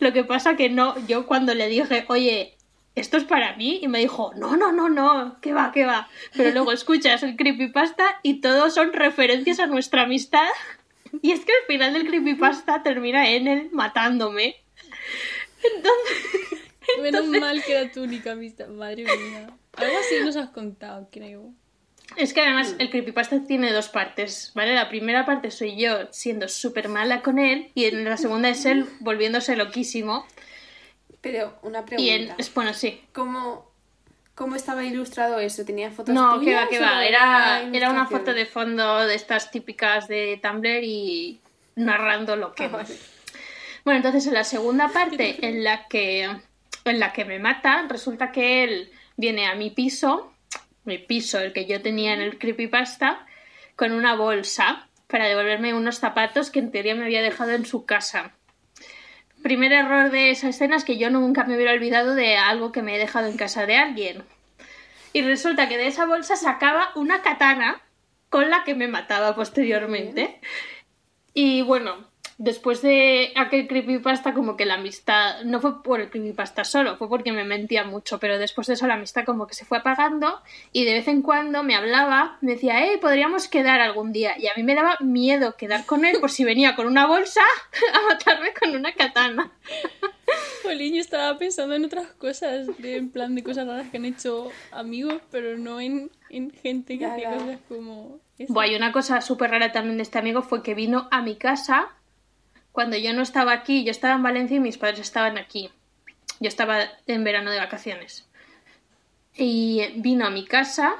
[0.00, 2.56] Lo que pasa que no, yo cuando le dije, oye,
[2.94, 6.08] esto es para mí, y me dijo, no, no, no, no, que va, que va.
[6.34, 10.48] Pero luego escuchas el creepypasta y todos son referencias a nuestra amistad.
[11.20, 14.61] Y es que al final del creepypasta termina en él matándome.
[15.76, 16.60] Entonces,
[17.00, 18.68] Menos mal que era tu única amistad.
[18.68, 19.48] Madre mía.
[19.76, 21.50] Algo así nos has contado, creo.
[22.16, 24.74] Es que además el creepypasta tiene dos partes, ¿vale?
[24.74, 28.66] La primera parte soy yo siendo súper mala con él y en la segunda es
[28.66, 30.26] él volviéndose loquísimo.
[31.22, 32.34] Pero una Y pregunta.
[32.36, 33.00] es bueno, sí.
[33.14, 33.70] ¿Cómo,
[34.34, 35.64] ¿Cómo estaba ilustrado eso?
[35.64, 37.02] ¿Tenía fotos No, que va, que va.
[37.06, 41.40] Era, era una foto de fondo de estas típicas de Tumblr y
[41.76, 42.64] narrando lo que...
[42.64, 42.88] Ah, vale.
[43.84, 46.30] Bueno, entonces en la segunda parte en la que
[46.84, 50.32] en la que me mata, resulta que él viene a mi piso,
[50.84, 53.26] mi piso, el que yo tenía en el creepypasta,
[53.76, 57.84] con una bolsa para devolverme unos zapatos que en teoría me había dejado en su
[57.84, 58.32] casa.
[59.42, 62.82] Primer error de esa escena es que yo nunca me hubiera olvidado de algo que
[62.82, 64.24] me he dejado en casa de alguien.
[65.12, 67.82] Y resulta que de esa bolsa sacaba una katana
[68.30, 70.40] con la que me mataba posteriormente.
[71.34, 76.64] Y bueno, después de aquel creepypasta, como que la amistad, no fue por el creepypasta
[76.64, 79.64] solo, fue porque me mentía mucho, pero después de eso la amistad como que se
[79.64, 80.40] fue apagando
[80.72, 84.34] y de vez en cuando me hablaba, me decía, hey, podríamos quedar algún día.
[84.38, 87.42] Y a mí me daba miedo quedar con él por si venía con una bolsa
[87.94, 89.52] a matarme con una katana.
[90.62, 94.04] Jolín, yo estaba pensando en otras cosas, de, en plan de cosas raras que han
[94.04, 98.20] hecho amigos, pero no en, en gente que hace cosas como...
[98.38, 98.52] esa.
[98.52, 101.36] Buah, y una cosa súper rara también de este amigo fue que vino a mi
[101.36, 101.90] casa
[102.72, 105.70] cuando yo no estaba aquí, yo estaba en Valencia y mis padres estaban aquí.
[106.40, 108.26] Yo estaba en verano de vacaciones.
[109.36, 110.94] Y vino a mi casa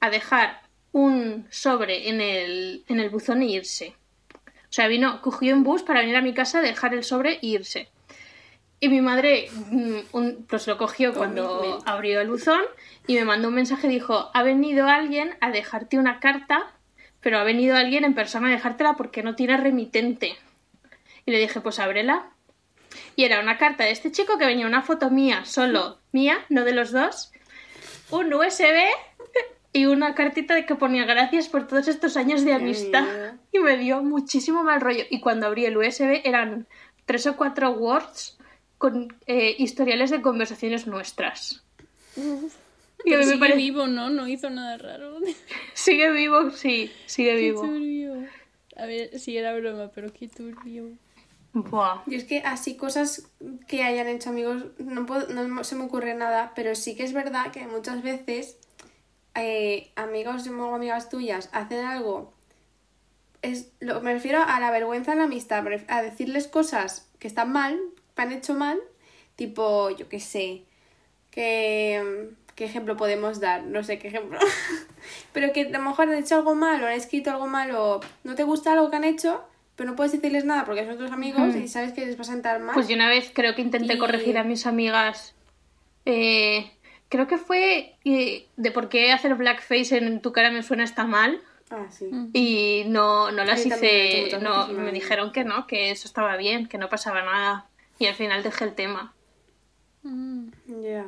[0.00, 0.62] a dejar
[0.92, 3.94] un sobre en el, en el buzón e irse.
[4.34, 7.38] O sea, vino, cogió un bus para venir a mi casa, dejar el sobre e
[7.42, 7.88] irse.
[8.80, 12.60] Y mi madre mm, un- pues lo cogió cuando abrió el buzón
[13.06, 13.88] y me mandó un mensaje.
[13.88, 16.72] Dijo, ha venido alguien a dejarte una carta,
[17.20, 20.36] pero ha venido alguien en persona a dejártela porque no tiene remitente.
[21.28, 22.30] Y le dije, pues ábrela.
[23.14, 26.64] Y era una carta de este chico que venía una foto mía, solo mía, no
[26.64, 27.30] de los dos,
[28.10, 28.78] un USB
[29.74, 33.04] y una cartita de que ponía gracias por todos estos años de amistad.
[33.52, 35.04] Y me dio muchísimo mal rollo.
[35.10, 36.66] Y cuando abrí el USB eran
[37.04, 38.38] tres o cuatro words
[38.78, 41.62] con eh, historiales de conversaciones nuestras.
[42.16, 44.08] Y Pero me sigue vivo, ¿no?
[44.08, 45.18] No hizo nada raro.
[45.74, 47.60] Sigue vivo, sí, sigue Qué vivo.
[47.60, 48.26] turbio.
[48.78, 50.96] A ver, sí era broma, pero qué turbio.
[51.52, 52.02] Buah.
[52.06, 53.28] Yo es que así cosas
[53.66, 57.12] que hayan hecho amigos, no, puedo- no se me ocurre nada, pero sí que es
[57.12, 58.58] verdad que muchas veces
[59.34, 62.32] eh, amigos o amigas tuyas hacen algo.
[63.42, 67.52] Es, lo, me refiero a la vergüenza en la amistad, a decirles cosas que están
[67.52, 67.78] mal,
[68.16, 68.78] que han hecho mal,
[69.36, 70.64] tipo, yo qué sé,
[71.30, 73.62] que, ¿qué ejemplo podemos dar?
[73.64, 74.38] No sé qué ejemplo.
[75.32, 78.00] pero que a lo mejor han hecho algo mal o han escrito algo mal o
[78.24, 79.44] no te gusta algo que han hecho,
[79.78, 82.24] pero no puedes decirles nada porque son tus amigos y sabes que les va a
[82.24, 82.74] sentar mal.
[82.74, 85.34] Pues yo una vez creo que intenté Y- corregir a mis amigas.
[86.04, 86.70] eh,
[87.08, 91.04] creo que fue eh, de por qué hacer blackface en tu cara me suena está
[91.04, 91.40] mal.
[91.70, 92.06] Ah, sí.
[92.32, 94.38] Y no, no las Sí, he hice.
[94.40, 97.66] No, me dijeron que no, que eso estaba bien, que no pasaba nada.
[98.00, 99.14] Y al final dejé el tema.
[100.02, 100.48] Mm.
[100.82, 101.04] Ya.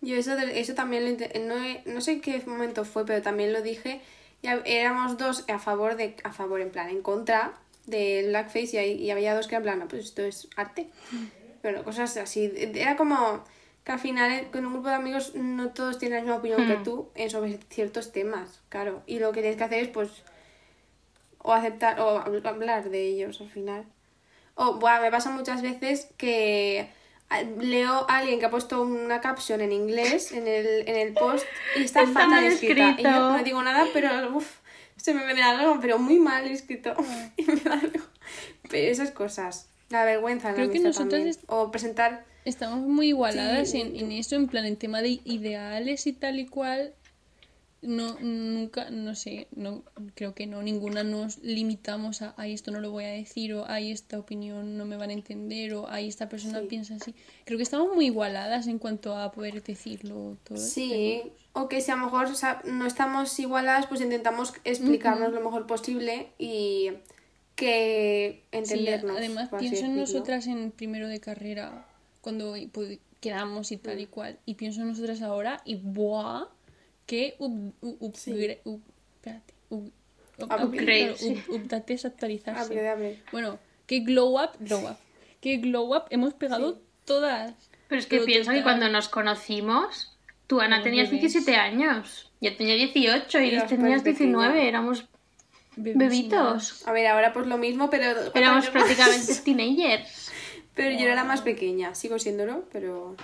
[0.00, 1.54] Yo eso, de- eso también lo no,
[1.86, 4.00] no sé en qué momento fue, pero también lo dije.
[4.42, 7.52] Ya éramos dos a favor de, a favor en plan, en contra
[7.86, 10.90] del blackface y, y había dos que eran en plan, no, pues esto es arte.
[11.62, 12.52] Pero cosas así.
[12.56, 13.42] Era como
[13.84, 16.66] que al final eh, con un grupo de amigos no todos tienen la misma opinión
[16.66, 16.84] que Hmm.
[16.84, 19.02] tú sobre ciertos temas, claro.
[19.06, 20.10] Y lo que tienes que hacer es pues
[21.38, 23.84] o aceptar o hab- hablar de ellos al final.
[24.54, 26.88] O, buah, me pasa muchas veces que
[27.60, 31.44] leo a alguien que ha puesto una caption en inglés en el, en el post
[31.76, 32.94] y está, Está fatal escrita.
[32.98, 34.58] Y yo no digo nada, pero uf,
[34.96, 36.94] se me viene algo, pero muy mal escrito.
[37.36, 38.00] y me da algo.
[38.70, 39.68] Pero esas cosas.
[39.90, 40.78] La vergüenza la Creo que
[41.28, 43.80] est- O presentar estamos muy igualadas Sí.
[43.80, 46.94] en, en eso, en plan, en tema de ideales y tal y cual.
[47.80, 49.84] No, nunca, no sé, no,
[50.16, 53.66] creo que no, ninguna nos limitamos a, ay, esto no lo voy a decir, o
[53.68, 56.66] ay, esta opinión no me van a entender, o ay, esta persona Sí.
[56.66, 57.14] piensa así.
[57.44, 60.58] Creo que estamos muy igualadas en cuanto a poder decirlo todo.
[60.58, 61.22] Sí,
[61.52, 65.40] o que si a lo mejor o sea, no estamos igualadas, pues intentamos explicarnos lo
[65.40, 66.90] mejor posible y
[67.54, 69.16] que Sí, entendernos.
[69.18, 71.86] además pienso en nosotras en primero de carrera,
[72.22, 76.46] cuando pues, quedamos y tal y cual, y pienso en nosotras ahora y ¡buah!
[77.08, 78.82] Que up, up, upgra- up-
[79.16, 79.92] espérate, up-
[80.38, 81.42] up- Upgrade, sí.
[81.48, 83.18] up- updates, actualizarse.
[83.32, 84.98] Bueno, que glow up, glow up.
[85.40, 87.54] Que glow up hemos pegado todas.
[87.88, 90.14] Pero es que pienso que cuando nos conocimos,
[90.46, 91.32] tú, Ana, tenías bebés.
[91.32, 92.30] 17 años.
[92.42, 94.02] Yo tenía 18 y tenías pequeña.
[94.02, 94.68] 19.
[94.68, 95.06] Éramos
[95.76, 96.86] bebitos.
[96.86, 98.32] A ver, ahora pues lo mismo, pero...
[98.34, 100.30] Éramos prácticamente teenagers.
[100.74, 103.16] Pero yo era la más pequeña, sigo siéndolo, pero...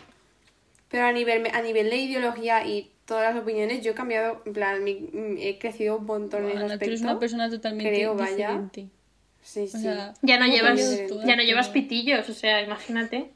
[0.89, 4.53] Pero a nivel, a nivel de ideología y todas las opiniones, yo he cambiado, en
[4.53, 6.87] plan, mi- he crecido un montón en ese Ana, tú aspecto.
[6.87, 8.37] eres una persona totalmente Creo, vaya.
[8.49, 8.89] diferente.
[9.43, 9.77] Sí, sí.
[9.77, 10.81] O sea, Ya no llevas,
[11.27, 13.31] ya no llevas pitillos, o sea, imagínate.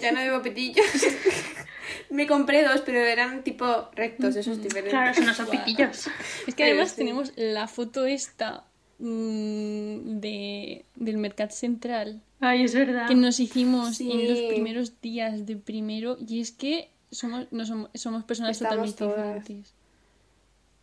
[0.00, 0.84] Ya no llevo petillos.
[2.10, 4.90] Me compré dos, pero eran tipo rectos, esos diferentes.
[4.92, 6.08] Claro, eso no son pitillos.
[6.46, 6.96] Es que Pero además sí.
[6.96, 8.64] tenemos la foto esta
[8.98, 13.06] mm, de, del Mercat Central Ay, es verdad.
[13.08, 14.46] que nos hicimos en los Sí.
[14.48, 19.34] primeros días de primero y es que somos, no somos, somos personas Estamos totalmente todas.
[19.34, 19.74] diferentes.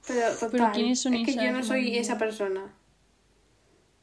[0.08, 2.74] Pero total, ¿quiénes son es que yo no soy esa persona.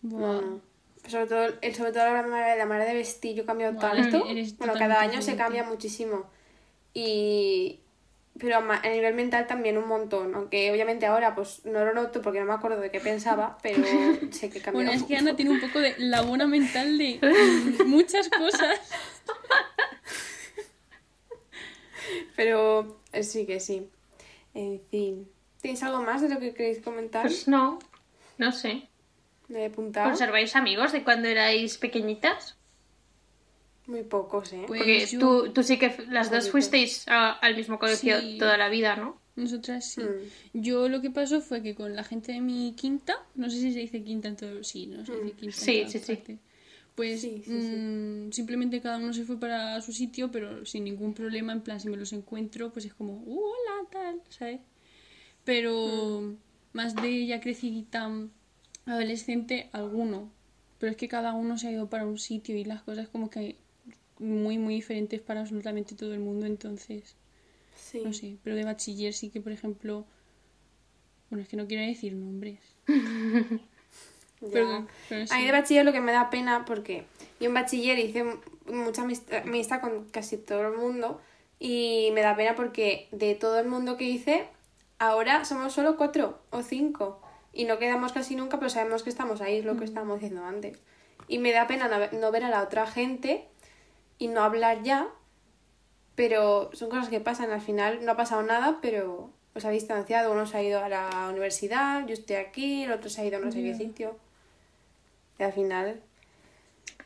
[0.02, 0.20] Buah.
[0.20, 0.60] No, no.
[1.06, 3.92] Sobre todo, el- sobre todo la manera, la manera de vestir, yo he cambiado Buah,
[3.92, 4.24] tanto.
[4.58, 6.24] Bueno, cada año se cambia muchísimo.
[6.94, 7.80] Y...
[8.38, 10.34] Pero a, nivel mental también un montón.
[10.34, 13.84] Aunque obviamente ahora pues no lo noto porque no me acuerdo de qué pensaba, pero
[14.30, 14.82] sé que cambió.
[14.84, 17.18] Bueno, es que Ana tiene un poco de laguna mental de
[17.86, 18.78] muchas cosas.
[22.40, 23.86] Pero eh, sí que sí.
[24.54, 25.28] En fin.
[25.60, 27.26] ¿Tenéis algo más de lo que queréis comentar?
[27.26, 27.78] Pues no,
[28.38, 28.88] no sé.
[29.48, 30.08] ¿De apuntar?
[30.08, 32.56] ¿Conserváis amigos de cuando erais pequeñitas?
[33.86, 34.64] Muy pocos, ¿eh?
[34.66, 38.38] Pues Porque yo- tú, tú sí que las dos fuisteis a- al mismo colegio Sí.
[38.38, 39.18] toda la vida, ¿no?
[39.36, 40.00] Nosotras sí.
[40.00, 40.62] Mm.
[40.62, 43.72] Yo lo que pasó fue que con la gente de mi quinta, no sé si
[43.74, 46.38] se dice quinta en todo, sí, no se dice quinta en Sí, sí, sí.
[47.00, 47.76] Pues Sí, sí, sí.
[47.76, 51.80] mm, simplemente cada uno se fue para su sitio, pero sin ningún problema, en plan,
[51.80, 54.60] si me los encuentro, pues es como, "Uh, hola, tal, ¿sabes?
[55.46, 56.36] Pero Mm.
[56.74, 58.30] más de ya crecidita, mm,
[58.84, 60.30] adolescente, alguno.
[60.78, 63.30] Pero es que cada uno se ha ido para un sitio y las cosas como
[63.30, 63.56] que
[64.18, 67.16] muy, muy diferentes para absolutamente todo el mundo, entonces...
[67.76, 68.02] Sí.
[68.04, 70.04] No sé, pero de bachiller sí que, por ejemplo.
[71.30, 72.60] Bueno, es que no quiero decir nombres.
[74.52, 75.14] Pero, sí.
[75.30, 77.04] A mí de bachiller lo que me da pena porque
[77.40, 78.24] yo en bachiller hice
[78.66, 81.20] mucha amist- amistad con casi todo el mundo
[81.58, 84.46] y me da pena porque de todo el mundo que hice,
[84.98, 87.20] ahora somos solo cuatro o cinco
[87.52, 90.44] y no quedamos casi nunca, pero sabemos que estamos ahí, es lo que estábamos diciendo
[90.46, 90.78] antes.
[91.28, 93.46] Y me da pena no ver- no ver a la otra gente
[94.18, 95.08] y no hablar ya,
[96.14, 100.32] pero son cosas que pasan, al final no ha pasado nada, pero os ha distanciado,
[100.32, 103.38] uno se ha ido a la universidad, yo estoy aquí, el otro se ha ido
[103.38, 104.16] a no sé qué sitio.
[105.40, 106.00] Y al final,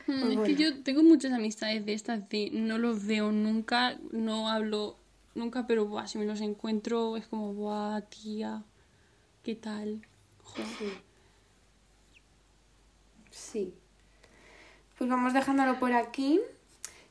[0.07, 4.49] Mm, es que yo tengo muchas amistades de estas de no los veo nunca, no
[4.49, 4.97] hablo
[5.33, 8.63] nunca, pero buah, si me los encuentro es como, buah, tía,
[9.43, 10.05] ¿qué tal?
[10.43, 11.01] Joder.
[13.31, 13.73] sí.
[14.97, 16.39] Pues vamos dejándolo por aquí.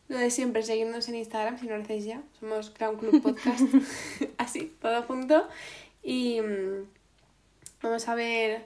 [0.09, 2.23] Lo de siempre, seguirnos en Instagram si no lo hacéis ya.
[2.41, 3.63] Somos Clown Club Podcast.
[4.39, 5.47] Así, todo junto.
[6.03, 6.87] Y mm,
[7.83, 8.65] vamos a ver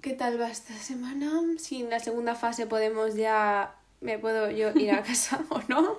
[0.00, 1.30] qué tal va esta semana.
[1.58, 3.74] Si en la segunda fase podemos ya.
[3.98, 5.98] Me puedo yo ir a casa o no.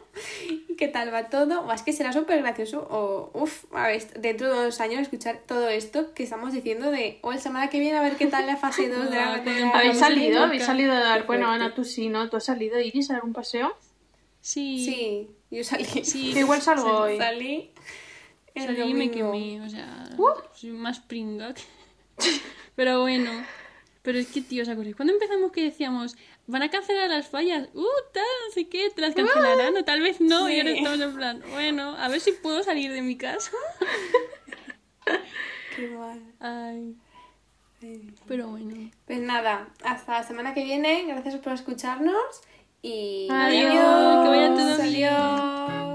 [0.70, 1.62] Y qué tal va todo.
[1.62, 2.88] O es que será súper gracioso.
[2.92, 7.18] O, uff, a ver, dentro de dos años escuchar todo esto que estamos diciendo de.
[7.24, 9.72] O la semana que viene a ver qué tal la fase 2 de la batalla.
[9.72, 10.44] ¿Habéis salido?
[10.44, 11.26] ¿Habéis salido a dar?
[11.26, 11.50] Bueno.
[11.50, 12.30] Ana, tú sí, ¿no?
[12.30, 13.76] ¿Tú has salido, Iris, a dar un paseo?
[14.42, 15.84] Sí, Sí, yo salí.
[16.06, 16.34] sí.
[16.34, 17.18] Que igual salgo hoy.
[17.18, 17.72] Salí.
[18.54, 20.08] el Salí y me quemé, o sea,
[20.54, 21.64] soy más pringa que...
[22.76, 23.32] Pero bueno,
[24.08, 24.96] pero es que, tío, ¿os acordáis?
[24.96, 29.02] Cuando empezamos que decíamos, van a cancelar las fallas, uh, tal, no sé qué, te
[29.02, 32.32] las cancelarán, o tal vez no, y ahora estamos en plan, bueno, a ver si
[32.32, 33.52] puedo salir de mi casa.
[35.76, 36.24] Qué mal.
[36.40, 36.96] Ay,
[38.30, 38.92] pero bueno.
[39.06, 41.04] Pues nada, hasta la semana que viene.
[41.06, 42.16] Gracias por escucharnos.
[42.82, 43.74] Y Adiós.
[44.24, 45.04] Que vaya todo bien.
[45.04, 45.87] Adiós.